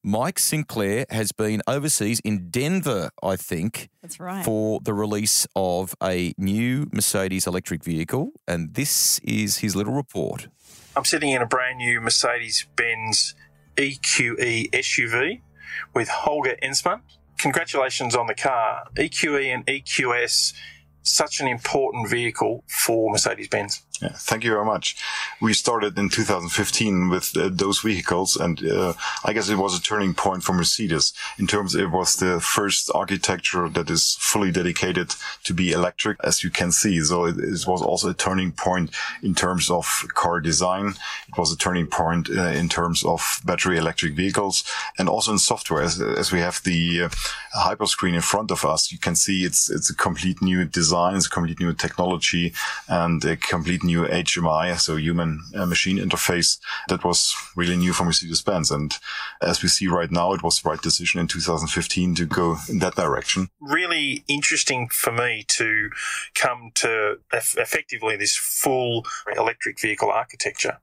[0.09, 4.43] Mike Sinclair, has been overseas in Denver, I think, that's right.
[4.43, 10.47] for the release of a new Mercedes electric vehicle, and this is his little report.
[10.95, 13.35] I'm sitting in a brand new Mercedes Benz
[13.75, 15.41] EQE SUV
[15.93, 17.01] with Holger Ensman.
[17.37, 18.85] Congratulations on the car.
[18.97, 20.53] EQE and EQS,
[21.03, 23.83] such an important vehicle for Mercedes Benz.
[24.01, 24.95] Yeah, thank you very much.
[25.41, 28.93] We started in 2015 with uh, those vehicles, and uh,
[29.25, 32.89] I guess it was a turning point for Mercedes in terms it was the first
[32.95, 37.01] architecture that is fully dedicated to be electric, as you can see.
[37.01, 40.93] So it, it was also a turning point in terms of car design.
[41.27, 44.63] It was a turning point uh, in terms of battery electric vehicles,
[44.97, 45.81] and also in software.
[45.81, 47.09] As, as we have the uh,
[47.57, 51.27] hyperscreen in front of us, you can see it's it's a complete new design, it's
[51.27, 52.53] a complete new technology,
[52.87, 58.05] and a complete new HMI, so human uh, machine interface that was really new for
[58.05, 58.71] Mercedes-Benz.
[58.71, 58.93] And
[59.41, 62.79] as we see right now, it was the right decision in 2015 to go in
[62.79, 63.49] that direction.
[63.59, 65.89] Really interesting for me to
[66.35, 70.79] come to effectively this full electric vehicle architecture,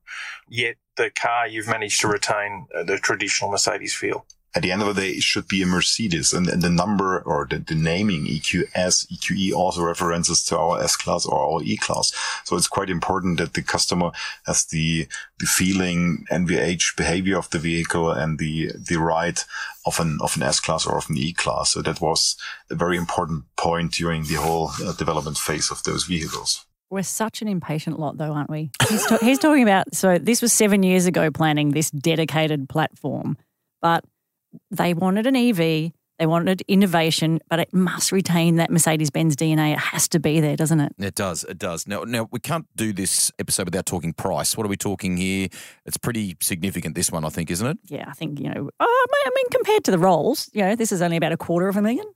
[0.49, 4.81] yet the car you've managed to retain uh, the traditional Mercedes feel at the end
[4.81, 7.75] of the day, it should be a Mercedes and, and the number or the, the,
[7.75, 12.11] naming EQS, EQE also references to our S class or our E class.
[12.45, 14.13] So it's quite important that the customer
[14.47, 19.41] has the, the feeling, NVH behavior of the vehicle and the, the ride
[19.85, 21.73] of an, of an S class or of an E class.
[21.73, 22.37] So that was
[22.71, 26.65] a very important point during the whole uh, development phase of those vehicles.
[26.89, 28.71] We're such an impatient lot, though, aren't we?
[28.89, 33.37] He's, ta- he's talking about, so this was seven years ago planning this dedicated platform,
[33.83, 34.03] but
[34.71, 39.73] they wanted an EV, they wanted innovation, but it must retain that Mercedes Benz DNA.
[39.73, 40.93] It has to be there, doesn't it?
[40.99, 41.45] It does.
[41.45, 41.87] It does.
[41.87, 44.57] Now, now we can't do this episode without talking price.
[44.57, 45.49] What are we talking here?
[45.85, 46.95] It's pretty significant.
[46.95, 47.79] This one, I think, isn't it?
[47.85, 48.71] Yeah, I think you know.
[48.81, 51.69] Oh, I mean, compared to the rolls, you know, this is only about a quarter
[51.69, 52.07] of a million.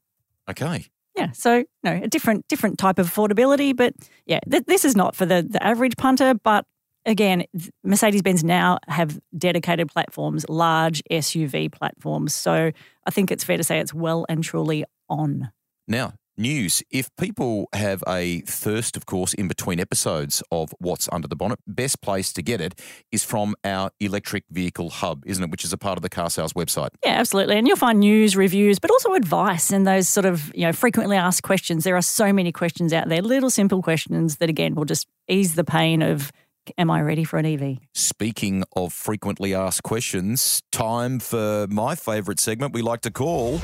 [0.49, 0.87] Okay.
[1.17, 3.95] Yeah, so no, a different different type of affordability, but
[4.27, 6.65] yeah, th- this is not for the the average punter, but
[7.07, 7.45] again,
[7.83, 12.35] Mercedes Benz now have dedicated platforms, large SUV platforms.
[12.35, 12.71] So
[13.07, 15.51] I think it's fair to say it's well and truly on.
[15.89, 16.83] Now, news.
[16.91, 21.59] If people have a thirst, of course, in between episodes of What's Under the Bonnet,
[21.67, 22.81] best place to get it
[23.13, 25.51] is from our electric vehicle hub, isn't it?
[25.51, 26.89] Which is a part of the carsales website.
[27.05, 27.59] Yeah, absolutely.
[27.59, 31.17] And you'll find news, reviews, but also advice and those sort of, you know, frequently
[31.17, 31.85] asked questions.
[31.85, 35.55] There are so many questions out there, little simple questions that, again, will just ease
[35.55, 36.33] the pain of
[36.79, 37.79] Am I ready for an EV?
[37.95, 43.61] Speaking of frequently asked questions, time for my favourite segment we like to call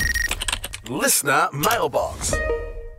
[0.88, 2.35] Listener Mailbox.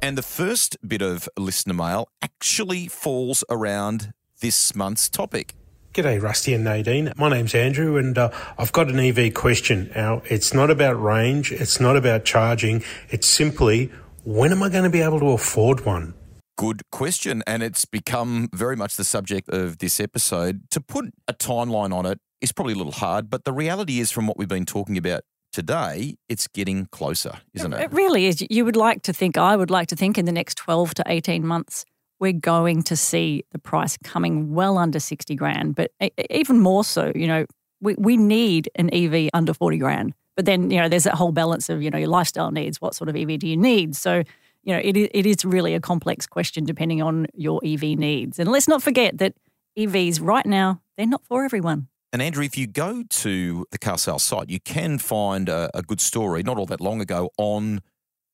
[0.01, 5.53] And the first bit of listener mail actually falls around this month's topic.
[5.93, 7.11] G'day, Rusty and Nadine.
[7.17, 9.91] My name's Andrew, and uh, I've got an EV question.
[9.95, 13.91] Now, it's not about range, it's not about charging, it's simply
[14.23, 16.13] when am I going to be able to afford one?
[16.57, 17.43] Good question.
[17.47, 20.69] And it's become very much the subject of this episode.
[20.71, 24.11] To put a timeline on it is probably a little hard, but the reality is,
[24.11, 27.81] from what we've been talking about today, it's getting closer, isn't it?
[27.81, 28.45] It really is.
[28.49, 31.03] You would like to think, I would like to think in the next 12 to
[31.07, 31.85] 18 months,
[32.19, 35.75] we're going to see the price coming well under 60 grand.
[35.75, 35.91] But
[36.29, 37.45] even more so, you know,
[37.79, 40.13] we, we need an EV under 40 grand.
[40.35, 42.79] But then, you know, there's that whole balance of, you know, your lifestyle needs.
[42.81, 43.95] What sort of EV do you need?
[43.95, 44.23] So,
[44.67, 48.37] you know, it, it is really a complex question depending on your EV needs.
[48.37, 49.33] And let's not forget that
[49.79, 51.87] EVs right now, they're not for everyone.
[52.11, 56.01] And Andrew, if you go to the carsales site, you can find a, a good
[56.01, 57.81] story not all that long ago on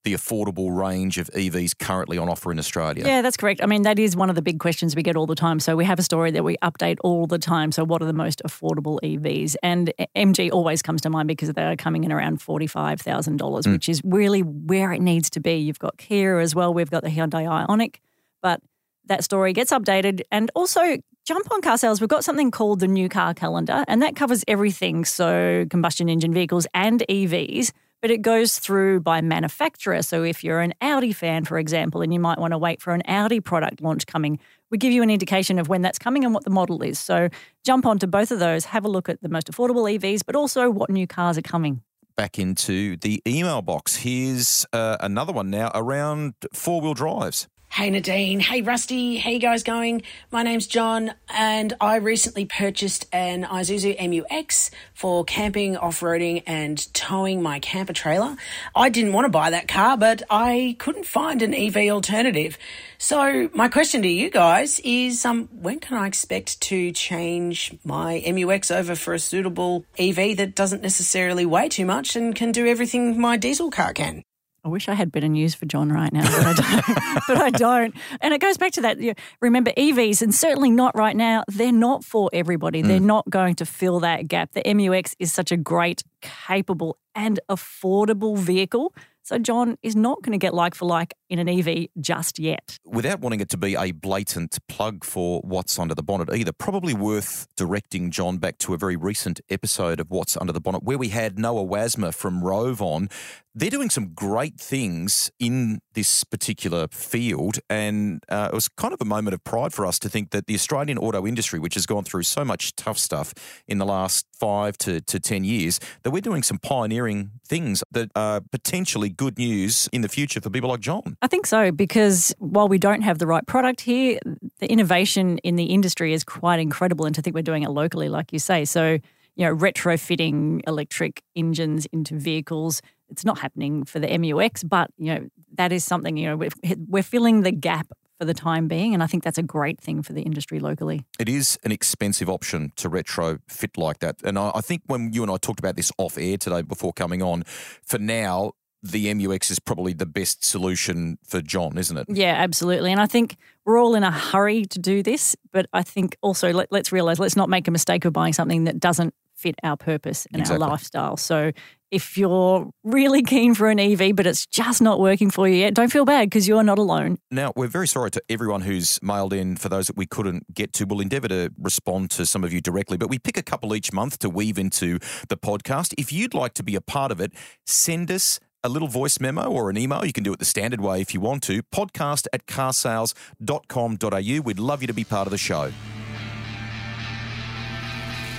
[0.03, 3.03] the affordable range of EVs currently on offer in Australia?
[3.05, 3.61] Yeah, that's correct.
[3.63, 5.59] I mean, that is one of the big questions we get all the time.
[5.59, 7.71] So we have a story that we update all the time.
[7.71, 9.55] So what are the most affordable EVs?
[9.63, 13.71] And MG always comes to mind because they are coming in around $45,000, mm.
[13.71, 15.55] which is really where it needs to be.
[15.55, 16.73] You've got Kia as well.
[16.73, 17.95] We've got the Hyundai Ioniq,
[18.41, 18.61] but
[19.05, 20.21] that story gets updated.
[20.31, 22.01] And also, jump on carsales.
[22.01, 25.05] We've got something called the new car calendar, and that covers everything.
[25.05, 27.71] So combustion engine vehicles and EVs
[28.03, 30.01] but it goes through by manufacturer.
[30.01, 32.93] So if you're an Audi fan, for example, and you might want to wait for
[32.93, 34.39] an Audi product launch coming,
[34.69, 36.99] we give you an indication of when that's coming and what the model is.
[36.99, 37.29] So
[37.63, 40.69] jump onto both of those, have a look at the most affordable EVs, but also
[40.69, 41.81] what new cars are coming.
[42.17, 43.95] Back into the email box.
[43.95, 47.47] Here's uh, another one now around four wheel drives.
[47.73, 50.03] Hey Nadine, hey Rusty, how you guys going?
[50.29, 57.41] My name's John and I recently purchased an Isuzu MU-X for camping, off-roading and towing
[57.41, 58.35] my camper trailer.
[58.75, 62.59] I didn't want to buy that car, but I couldn't find an EV alternative.
[62.99, 68.23] So my question to you guys is, um, when can I expect to change my
[68.31, 72.67] MU-X over for a suitable EV that doesn't necessarily weigh too much and can do
[72.67, 74.21] everything my diesel car can?
[74.65, 77.23] I wish I had better news for John right now, but I don't.
[77.27, 77.95] but I don't.
[78.21, 78.99] And it goes back to that.
[78.99, 81.43] You remember EVs, and certainly not right now.
[81.49, 82.81] They're not for everybody.
[82.81, 82.87] Mm.
[82.87, 84.53] They're not going to fill that gap.
[84.53, 90.33] The MU-X is such a great, capable, and affordable vehicle so John is not going
[90.33, 92.77] to get like for like in an EV just yet.
[92.85, 96.93] Without wanting it to be a blatant plug for what's under the bonnet either, probably
[96.93, 100.97] worth directing John back to a very recent episode of What's Under the Bonnet where
[100.97, 103.09] we had Noah Wasmer from Roev on.
[103.55, 109.01] They're doing some great things in this particular field, and uh, it was kind of
[109.01, 111.85] a moment of pride for us to think that the Australian auto industry, which has
[111.85, 113.31] gone through so much tough stuff
[113.67, 118.09] in the last five to, to 10 years, that we're doing some pioneering things that
[118.15, 121.17] are potentially good news in the future for people like John.
[121.21, 124.19] I think so because while we don't have the right product here,
[124.59, 127.05] the innovation in the industry is quite incredible.
[127.05, 128.65] And to think we're doing it locally, like you say.
[128.65, 128.99] So,
[129.35, 135.13] you know, retrofitting electric engines into vehicles, it's not happening for the MU-X, but, you
[135.13, 136.49] know, that is something, you know, we're,
[136.87, 137.87] we're filling the gap
[138.19, 138.93] for the time being.
[138.93, 141.03] And I think that's a great thing for the industry locally.
[141.19, 144.17] It is an expensive option to retrofit like that.
[144.23, 146.93] And I, I think when you and I talked about this off air today before
[146.93, 147.43] coming on,
[147.83, 152.05] for now, the MU-X is probably the best solution for John, isn't it?
[152.09, 152.91] Yeah, absolutely.
[152.91, 156.51] And I think we're all in a hurry to do this, but I think also
[156.51, 159.77] let, us realize let's not make a mistake of buying something that doesn't fit our
[159.77, 160.63] purpose and exactly.
[160.63, 161.17] our lifestyle.
[161.17, 161.51] So
[161.91, 165.73] if you're really keen for an EV, but it's just not working for you yet,
[165.73, 167.19] don't feel bad because you're not alone.
[167.31, 169.55] Now, we're very sorry to everyone who's mailed in.
[169.55, 172.61] For those that we couldn't get to, we'll endeavour to respond to some of you
[172.61, 174.97] directly, but we pick a couple each month to weave into
[175.29, 175.93] the podcast.
[175.97, 177.31] If you'd like to be a part of it,
[177.65, 180.05] send us a little voice memo or an email.
[180.05, 181.63] You can do it the standard way if you want to.
[181.63, 184.41] Podcast at carsales.com.au.
[184.41, 185.71] We'd love you to be part of the show.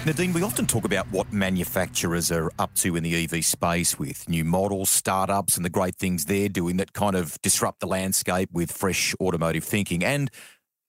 [0.07, 4.29] Nadine, we often talk about what manufacturers are up to in the EV space with
[4.29, 8.51] new models, startups, and the great things they're doing that kind of disrupt the landscape
[8.53, 10.31] with fresh automotive thinking and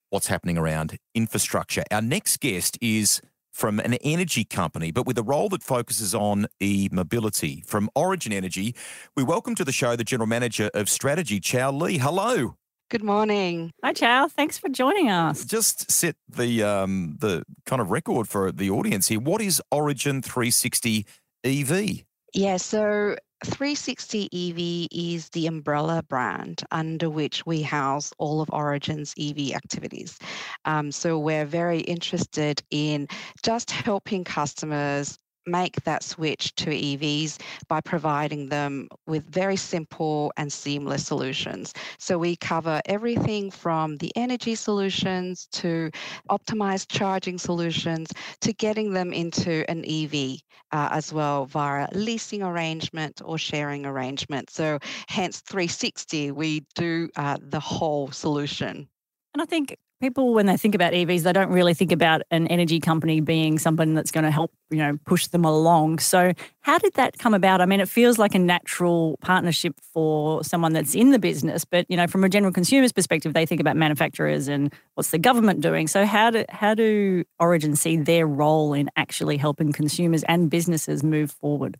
[0.10, 1.84] what's happening around infrastructure.
[1.91, 3.21] Our next guest is
[3.56, 7.63] from an energy company, but with a role that focuses on e mobility.
[7.65, 8.76] From Origin Energy,
[9.15, 11.94] we welcome to the show the General Manager of Strategy, Chau Le.
[11.94, 12.58] Hello.
[12.91, 13.72] Good morning.
[13.84, 14.28] Hi, Chau.
[14.28, 15.46] Thanks for joining us.
[15.46, 19.20] Just set the um, the kind of record for the audience here.
[19.22, 21.06] What is Origin 360
[21.46, 22.04] EV?
[22.34, 29.13] Yeah, so 360 EV is the umbrella brand under which we house all of Origin's
[29.19, 30.17] EV activities.
[30.63, 33.08] Um, so we're very interested in
[33.43, 40.51] just helping customers make that switch to EVs by providing them with very simple and
[40.51, 41.73] seamless solutions.
[41.97, 45.91] So we cover everything from the energy solutions to
[46.29, 50.39] optimized charging solutions to getting them into an EV
[50.71, 54.49] uh, as well via leasing arrangement or sharing arrangement.
[54.49, 58.88] So hence 360, we do uh, the whole solution.
[59.34, 59.75] And I think
[60.06, 63.58] people when they think about EVs, they don't really think about an energy company being
[63.58, 65.98] someone that's going to help, you know, push them along.
[65.98, 67.60] So, how did that come about?
[67.60, 71.86] I mean, it feels like a natural partnership for someone that's in the business, but
[71.89, 75.62] you know, from a general consumer's perspective, they think about manufacturers and what's the government
[75.62, 75.88] doing.
[75.88, 81.04] So, how do how do Origin see their role in actually helping consumers and businesses
[81.04, 81.78] move forward?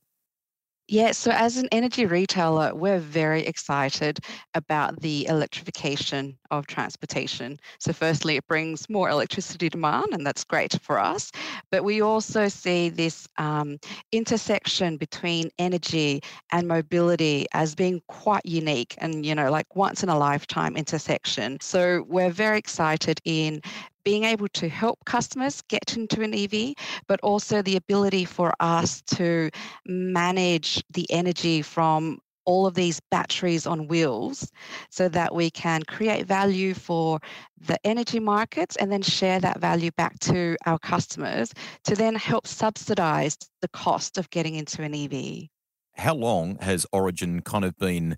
[0.88, 4.20] Yeah, so as an energy retailer, we're very excited
[4.54, 7.58] about the electrification of transportation.
[7.80, 11.32] So, firstly, it brings more electricity demand, and that's great for us.
[11.72, 13.80] But we also see this um,
[14.12, 16.22] intersection between energy
[16.52, 21.58] and mobility as being quite unique and, you know, like once in a lifetime intersection.
[21.62, 23.60] So, we're very excited in
[24.06, 26.76] being able to help customers get into an EV,
[27.08, 29.50] but also the ability for us to
[29.86, 34.52] manage the energy from all of these batteries on wheels
[34.90, 37.20] so that we can create value for
[37.60, 41.52] the energy markets and then share that value back to our customers
[41.84, 45.50] to then help subsidize the cost of getting into an EV.
[45.96, 48.18] How long has Origin kind of been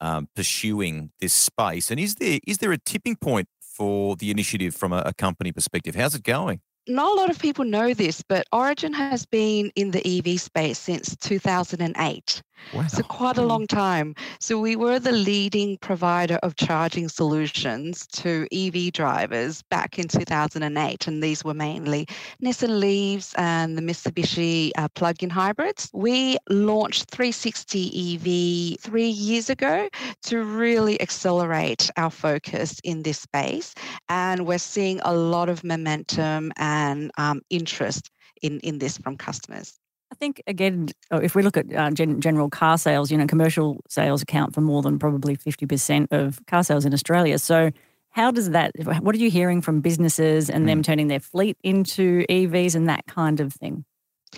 [0.00, 1.90] um, pursuing this space?
[1.90, 5.52] And is there is there a tipping point for the initiative from a, a company
[5.52, 5.94] perspective.
[5.94, 6.60] How's it going?
[6.88, 10.78] not a lot of people know this, but Origin has been in the EV space
[10.78, 12.42] since 2008.
[12.72, 12.86] Wow.
[12.88, 14.14] So, quite a long time.
[14.40, 21.06] So, we were the leading provider of charging solutions to EV drivers back in 2008.
[21.06, 22.06] And these were mainly
[22.42, 25.90] Nissan Leafs and the Mitsubishi uh, plug in hybrids.
[25.92, 29.88] We launched 360 EV three years ago
[30.24, 33.74] to really accelerate our focus in this space.
[34.08, 38.10] And we're seeing a lot of momentum and um, interest
[38.42, 39.78] in, in this from customers.
[40.12, 43.26] I think again, oh, if we look at uh, gen- general car sales, you know,
[43.26, 47.38] commercial sales account for more than probably fifty percent of car sales in Australia.
[47.38, 47.70] So,
[48.10, 48.72] how does that?
[49.02, 50.68] What are you hearing from businesses and mm.
[50.68, 53.84] them turning their fleet into EVs and that kind of thing?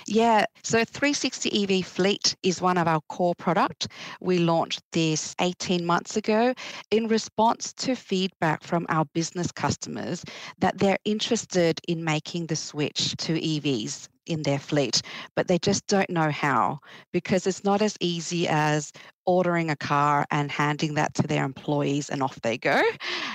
[0.06, 3.88] Yeah, so 360 EV Fleet is one of our core product.
[4.20, 6.54] We launched this 18 months ago
[6.90, 10.24] in response to feedback from our business customers
[10.58, 15.02] that they're interested in making the switch to EVs in their fleet,
[15.34, 16.80] but they just don't know how
[17.12, 18.92] because it's not as easy as
[19.28, 22.82] ordering a car and handing that to their employees and off they go.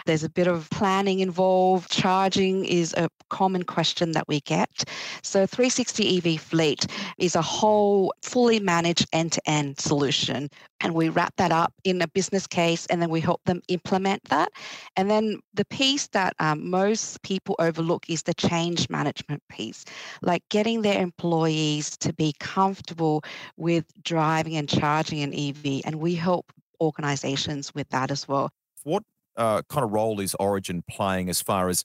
[0.08, 1.91] There's a bit of planning involved.
[1.91, 4.86] Charging is a common question that we get.
[5.22, 6.88] So 360 EV Fleet
[7.20, 10.50] is a whole fully managed end-to-end solution
[10.84, 14.22] and we wrap that up in a business case and then we help them implement
[14.26, 14.50] that.
[14.98, 19.86] And then the piece that um, most people overlook is the change management piece,
[20.22, 23.24] like getting their employees to be comfortable
[23.56, 25.82] with driving and charging an EV.
[25.86, 28.51] And we help organizations with that as well.
[28.84, 29.03] What
[29.36, 31.84] uh, kind of role is Origin playing as far as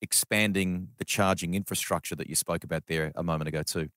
[0.00, 3.88] expanding the charging infrastructure that you spoke about there a moment ago, too?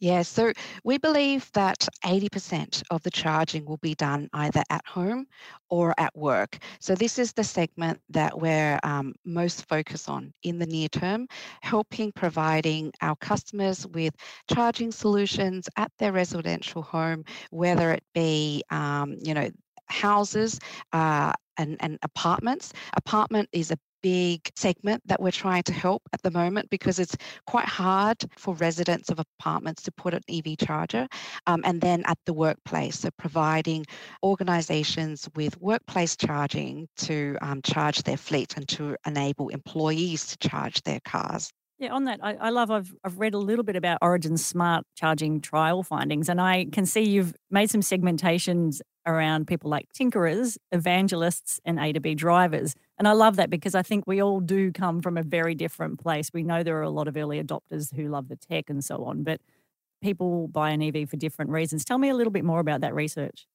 [0.00, 0.52] Yeah, so
[0.84, 5.26] we believe that 80% of the charging will be done either at home
[5.70, 6.58] or at work.
[6.80, 11.26] So, this is the segment that we're um, most focused on in the near term,
[11.62, 14.14] helping providing our customers with
[14.52, 19.48] charging solutions at their residential home, whether it be, um, you know,
[19.86, 20.58] houses
[20.92, 22.72] uh, and, and apartments.
[22.96, 27.16] Apartment is a big segment that we're trying to help at the moment because it's
[27.46, 31.08] quite hard for residents of apartments to put an EV charger.
[31.46, 33.86] Um, and then at the workplace, so providing
[34.22, 40.82] organizations with workplace charging to um, charge their fleet and to enable employees to charge
[40.82, 41.50] their cars.
[41.84, 42.70] Yeah, on that, I, I, love.
[42.70, 46.86] I've I've read a little bit about Origin's smart charging trial findings, and I can
[46.86, 52.74] see you've made some segmentations around people like tinkerers, evangelists, and A to B drivers.
[52.96, 56.00] And I love that because I think we all do come from a very different
[56.00, 56.30] place.
[56.32, 59.04] We know there are a lot of early adopters who love the tech and so
[59.04, 59.42] on, but
[60.02, 61.84] people buy an EV for different reasons.
[61.84, 63.46] Tell me a little bit more about that research.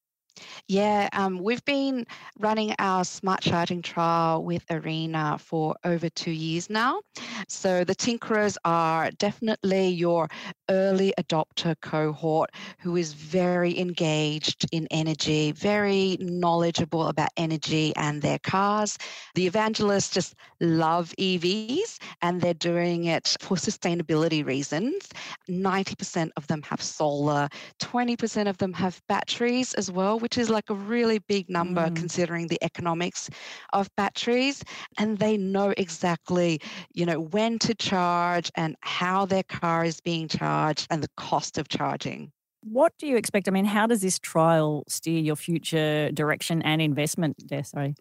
[0.68, 2.06] Yeah, um, we've been
[2.38, 7.02] running our smart charging trial with Arena for over two years now.
[7.48, 10.28] So the Tinkerers are definitely your
[10.70, 18.40] early adopter cohort who is very engaged in energy, very knowledgeable about energy and their
[18.40, 18.98] cars.
[19.36, 25.10] The evangelists just love EVs and they're doing it for sustainability reasons.
[25.48, 27.50] 90% of them have solar,
[27.80, 31.96] 20% of them have batteries as well, which is like a really big number mm.
[31.96, 33.30] considering the economics
[33.74, 34.64] of batteries.
[34.98, 36.62] And they know exactly,
[36.94, 41.58] you know, when to charge and how their car is being charged and the cost
[41.58, 42.32] of charging.
[42.62, 43.48] What do you expect?
[43.48, 47.64] I mean, how does this trial steer your future direction and investment there?
[47.64, 47.96] Sorry.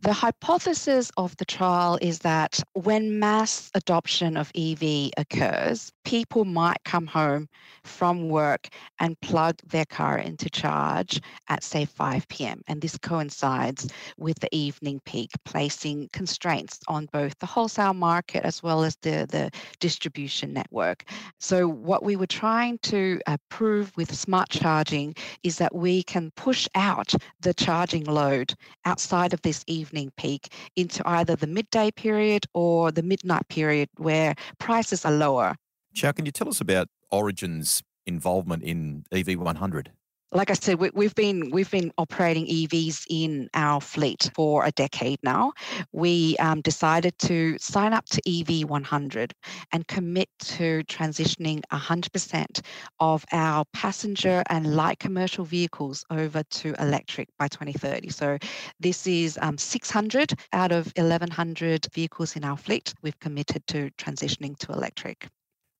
[0.00, 6.82] The hypothesis of the trial is that when mass adoption of EV occurs, people might
[6.84, 7.48] come home
[7.82, 8.68] from work
[9.00, 12.62] and plug their car into charge at, say, 5 p.m.
[12.66, 13.88] And this coincides
[14.18, 19.26] with the evening peak, placing constraints on both the wholesale market as well as the,
[19.30, 19.50] the
[19.80, 21.04] distribution network.
[21.38, 26.30] So, what we were trying to uh, prove with smart charging is that we can
[26.36, 32.46] push out the charging load outside of this evening peak into either the midday period
[32.54, 35.56] or the midnight period where prices are lower
[35.94, 39.88] Chau, can you tell us about Origin's involvement in EV100?
[40.34, 44.72] like I said, we, have been we've been operating EVs in our fleet for a
[44.72, 45.52] decade now.
[45.92, 49.32] We um, decided to sign up to EV 100
[49.72, 52.60] and commit to transitioning 100%
[52.98, 58.08] of our passenger and light commercial vehicles over to electric by 2030.
[58.08, 58.36] So
[58.80, 62.92] this is um, 600 out of 1,100 vehicles in our fleet.
[63.02, 65.28] We've committed to transitioning to electric.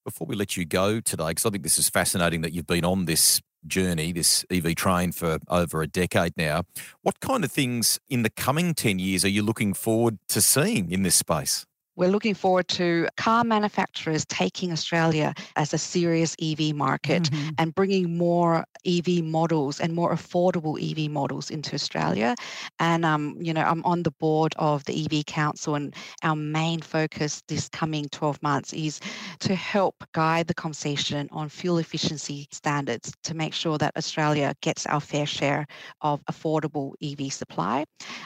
[0.04, 2.84] Before we let you go today, because I think this is fascinating that you've been
[2.84, 6.64] on this journey, this EV train for over a decade now,
[7.00, 10.90] what kind of things in the coming 10 years are you looking forward to seeing
[10.90, 11.64] in this space?
[11.96, 17.50] We're looking forward to car manufacturers taking Australia as a serious EV market mm-hmm.
[17.58, 22.34] and bringing more EV models and more affordable EV models into Australia.
[22.80, 26.80] And, um, you know, I'm on the board of the EV Council, and our main
[26.80, 29.00] focus this coming 12 months is
[29.40, 34.86] to help guide the conversation on fuel efficiency standards to make sure that Australia gets
[34.86, 35.66] our fair share
[36.00, 37.84] of affordable EV supply.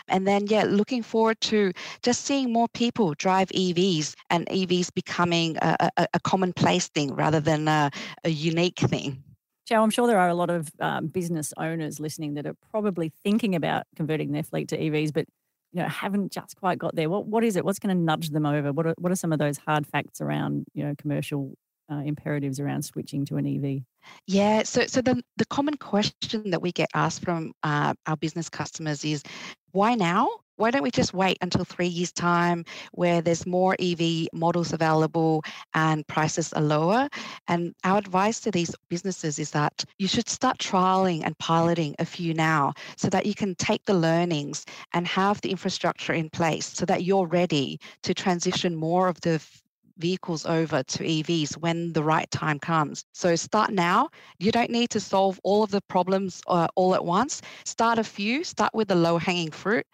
[0.08, 5.56] And then, yeah, looking forward to just seeing more people drive EVs and EVs becoming
[5.58, 7.90] a, a, a commonplace thing rather than a,
[8.24, 9.22] a unique thing.
[9.66, 13.12] Chau, I'm sure there are a lot of um, business owners listening that are probably
[13.22, 15.26] thinking about converting their fleet to EVs, but
[15.72, 17.10] you know haven't just quite got there.
[17.10, 17.64] What what is it?
[17.64, 18.72] What's going to nudge them over?
[18.72, 21.52] What are, what are some of those hard facts around you know commercial
[21.92, 23.82] uh, imperatives around switching to an EV?
[24.26, 28.48] Yeah, so so the the common question that we get asked from uh, our business
[28.48, 29.22] customers is,
[29.72, 30.28] why now?
[30.58, 35.42] Why don't we just wait until three years' time where there's more EV models available
[35.74, 37.08] and prices are lower?
[37.46, 42.04] And our advice to these businesses is that you should start trialing and piloting a
[42.04, 46.66] few now so that you can take the learnings and have the infrastructure in place
[46.66, 49.40] so that you're ready to transition more of the
[49.98, 53.04] vehicles over to EVs when the right time comes.
[53.12, 54.08] So start now.
[54.38, 57.42] You don't need to solve all of the problems uh, all at once.
[57.64, 59.86] Start a few, start with the low hanging fruit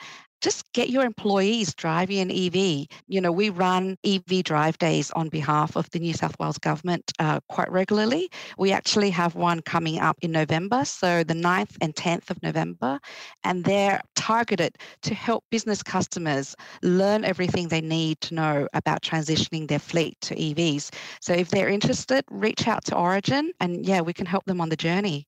[0.45, 2.87] just get your employees driving an EV.
[3.09, 7.11] You know, we run EV drive days on behalf of the New South Wales government
[7.19, 8.29] uh, quite regularly.
[8.59, 13.01] We actually have one coming up in November, so the 9th and 10th of November,
[13.43, 19.67] and they're targeted to help business customers learn everything they need to know about transitioning
[19.67, 20.93] their fleet to EVs.
[21.23, 24.69] So if they're interested, reach out to Origin and yeah, we can help them on
[24.69, 25.27] the journey.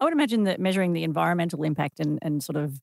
[0.00, 2.78] I would imagine that measuring the environmental impact and, and sort of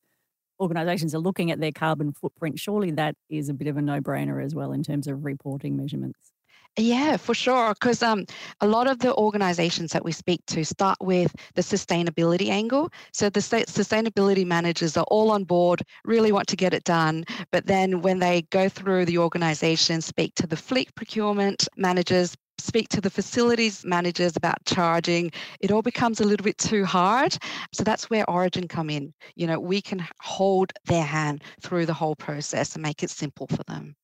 [0.60, 4.00] organisations are looking at their carbon footprint, surely that is a bit of a no
[4.02, 6.34] brainer as well in terms of reporting measurements.
[6.76, 7.76] Yeah, for sure.
[7.76, 8.26] Because um,
[8.60, 12.92] a lot of the organizations that we speak to start with the sustainability angle.
[13.12, 17.26] So the sustainability managers are all on board, really want to get it done.
[17.52, 22.90] But then when they go through the organization, speak to the fleet procurement managers, speak
[22.90, 27.38] to the facilities managers about charging, it all becomes a little bit too hard.
[27.72, 29.14] So that's where Origin come in.
[29.36, 33.48] You know, we can hold their hand through the whole process and make it simple
[33.48, 33.96] for them.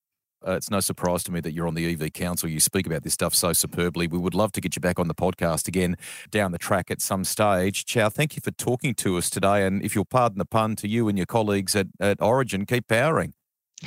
[0.45, 2.47] Uh, it's no surprise to me that you're on the EV Council.
[2.47, 4.07] You speak about this stuff so superbly.
[4.07, 5.97] We would love to get you back on the podcast again
[6.31, 7.85] down the track at some stage.
[7.85, 9.65] Chau, thank you for talking to us today.
[9.65, 12.87] And if you'll pardon the pun to you and your colleagues at, at Origin, keep
[12.87, 13.33] powering.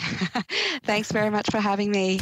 [0.84, 2.20] Thanks very much for having me.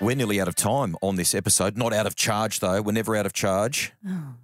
[0.00, 1.76] We're nearly out of time on this episode.
[1.76, 2.80] Not out of charge, though.
[2.80, 3.92] We're never out of charge.
[4.08, 4.34] Oh.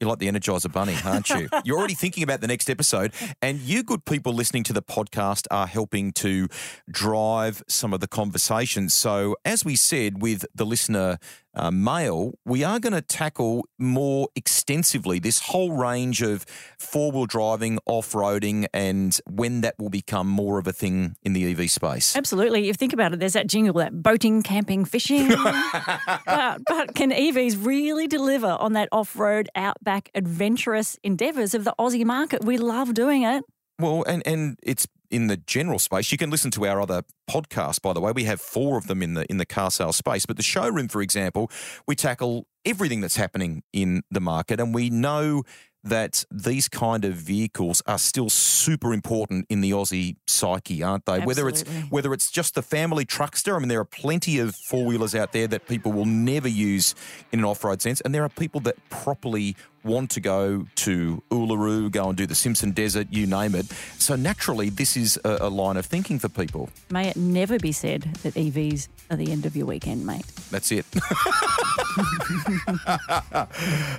[0.00, 1.48] You're like the Energizer Bunny, aren't you?
[1.64, 3.12] You're already thinking about the next episode.
[3.40, 6.48] And you, good people listening to the podcast, are helping to
[6.90, 8.88] drive some of the conversation.
[8.90, 11.18] So, as we said with the listener
[11.56, 16.44] uh, mail, we are going to tackle more extensively this whole range of
[16.78, 21.32] four wheel driving, off roading, and when that will become more of a thing in
[21.32, 22.14] the EV space.
[22.14, 22.60] Absolutely.
[22.60, 25.28] If you think about it, there's that jingle that boating, camping, fishing.
[26.26, 31.74] but, but can EVs really deliver on that off road, outback, adventurous endeavours of the
[31.78, 32.44] Aussie market?
[32.44, 33.42] We love doing it.
[33.78, 36.12] Well, and, and it's in the general space.
[36.12, 38.12] You can listen to our other podcasts, by the way.
[38.12, 40.26] We have four of them in the in the carsales space.
[40.26, 41.50] But the showroom, for example,
[41.86, 45.42] we tackle everything that's happening in the market, and we know
[45.86, 51.20] that these kind of vehicles are still super important in the Aussie psyche, aren't they?
[51.20, 51.42] Absolutely.
[51.42, 53.54] Whether it's whether it's just the family truckster.
[53.54, 56.94] I mean, there are plenty of four wheelers out there that people will never use
[57.30, 61.22] in an off road sense, and there are people that properly want to go to
[61.30, 63.66] Uluru, go and do the Simpson Desert, you name it.
[63.98, 66.68] So naturally, this is a, a line of thinking for people.
[66.90, 70.26] May it never be said that EVs are the end of your weekend, mate.
[70.50, 70.84] That's it.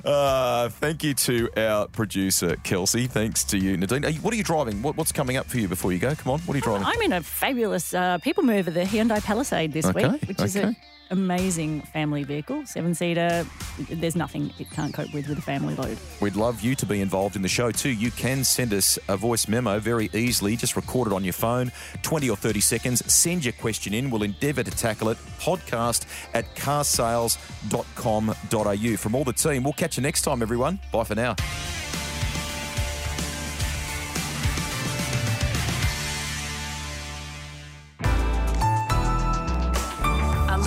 [0.06, 3.08] uh, thank you to our producer, Kelsey.
[3.08, 4.06] Thanks to you, Nadine.
[4.06, 4.82] Are you, what are you driving?
[4.82, 6.14] What, what's coming up for you before you go?
[6.16, 6.86] Come on, what are you driving?
[6.86, 10.58] I'm in a fabulous uh, people mover, the Hyundai Palisade this Okay, week, which is
[10.58, 10.76] okay.
[11.10, 13.46] Amazing family vehicle, seven seater.
[13.90, 15.98] There's nothing it can't cope with with a family load.
[16.22, 17.90] We'd love you to be involved in the show too.
[17.90, 20.56] You can send us a voice memo very easily.
[20.56, 21.72] Just record it on your phone,
[22.04, 23.12] 20 or 30 seconds.
[23.12, 24.10] Send your question in.
[24.10, 25.18] We'll endeavour to tackle it.
[25.40, 28.98] Podcast at carsales.com.au.
[28.98, 30.80] From all the team, we'll catch you next time, everyone.
[30.92, 31.36] Bye for now.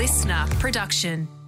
[0.01, 1.40] Listener production.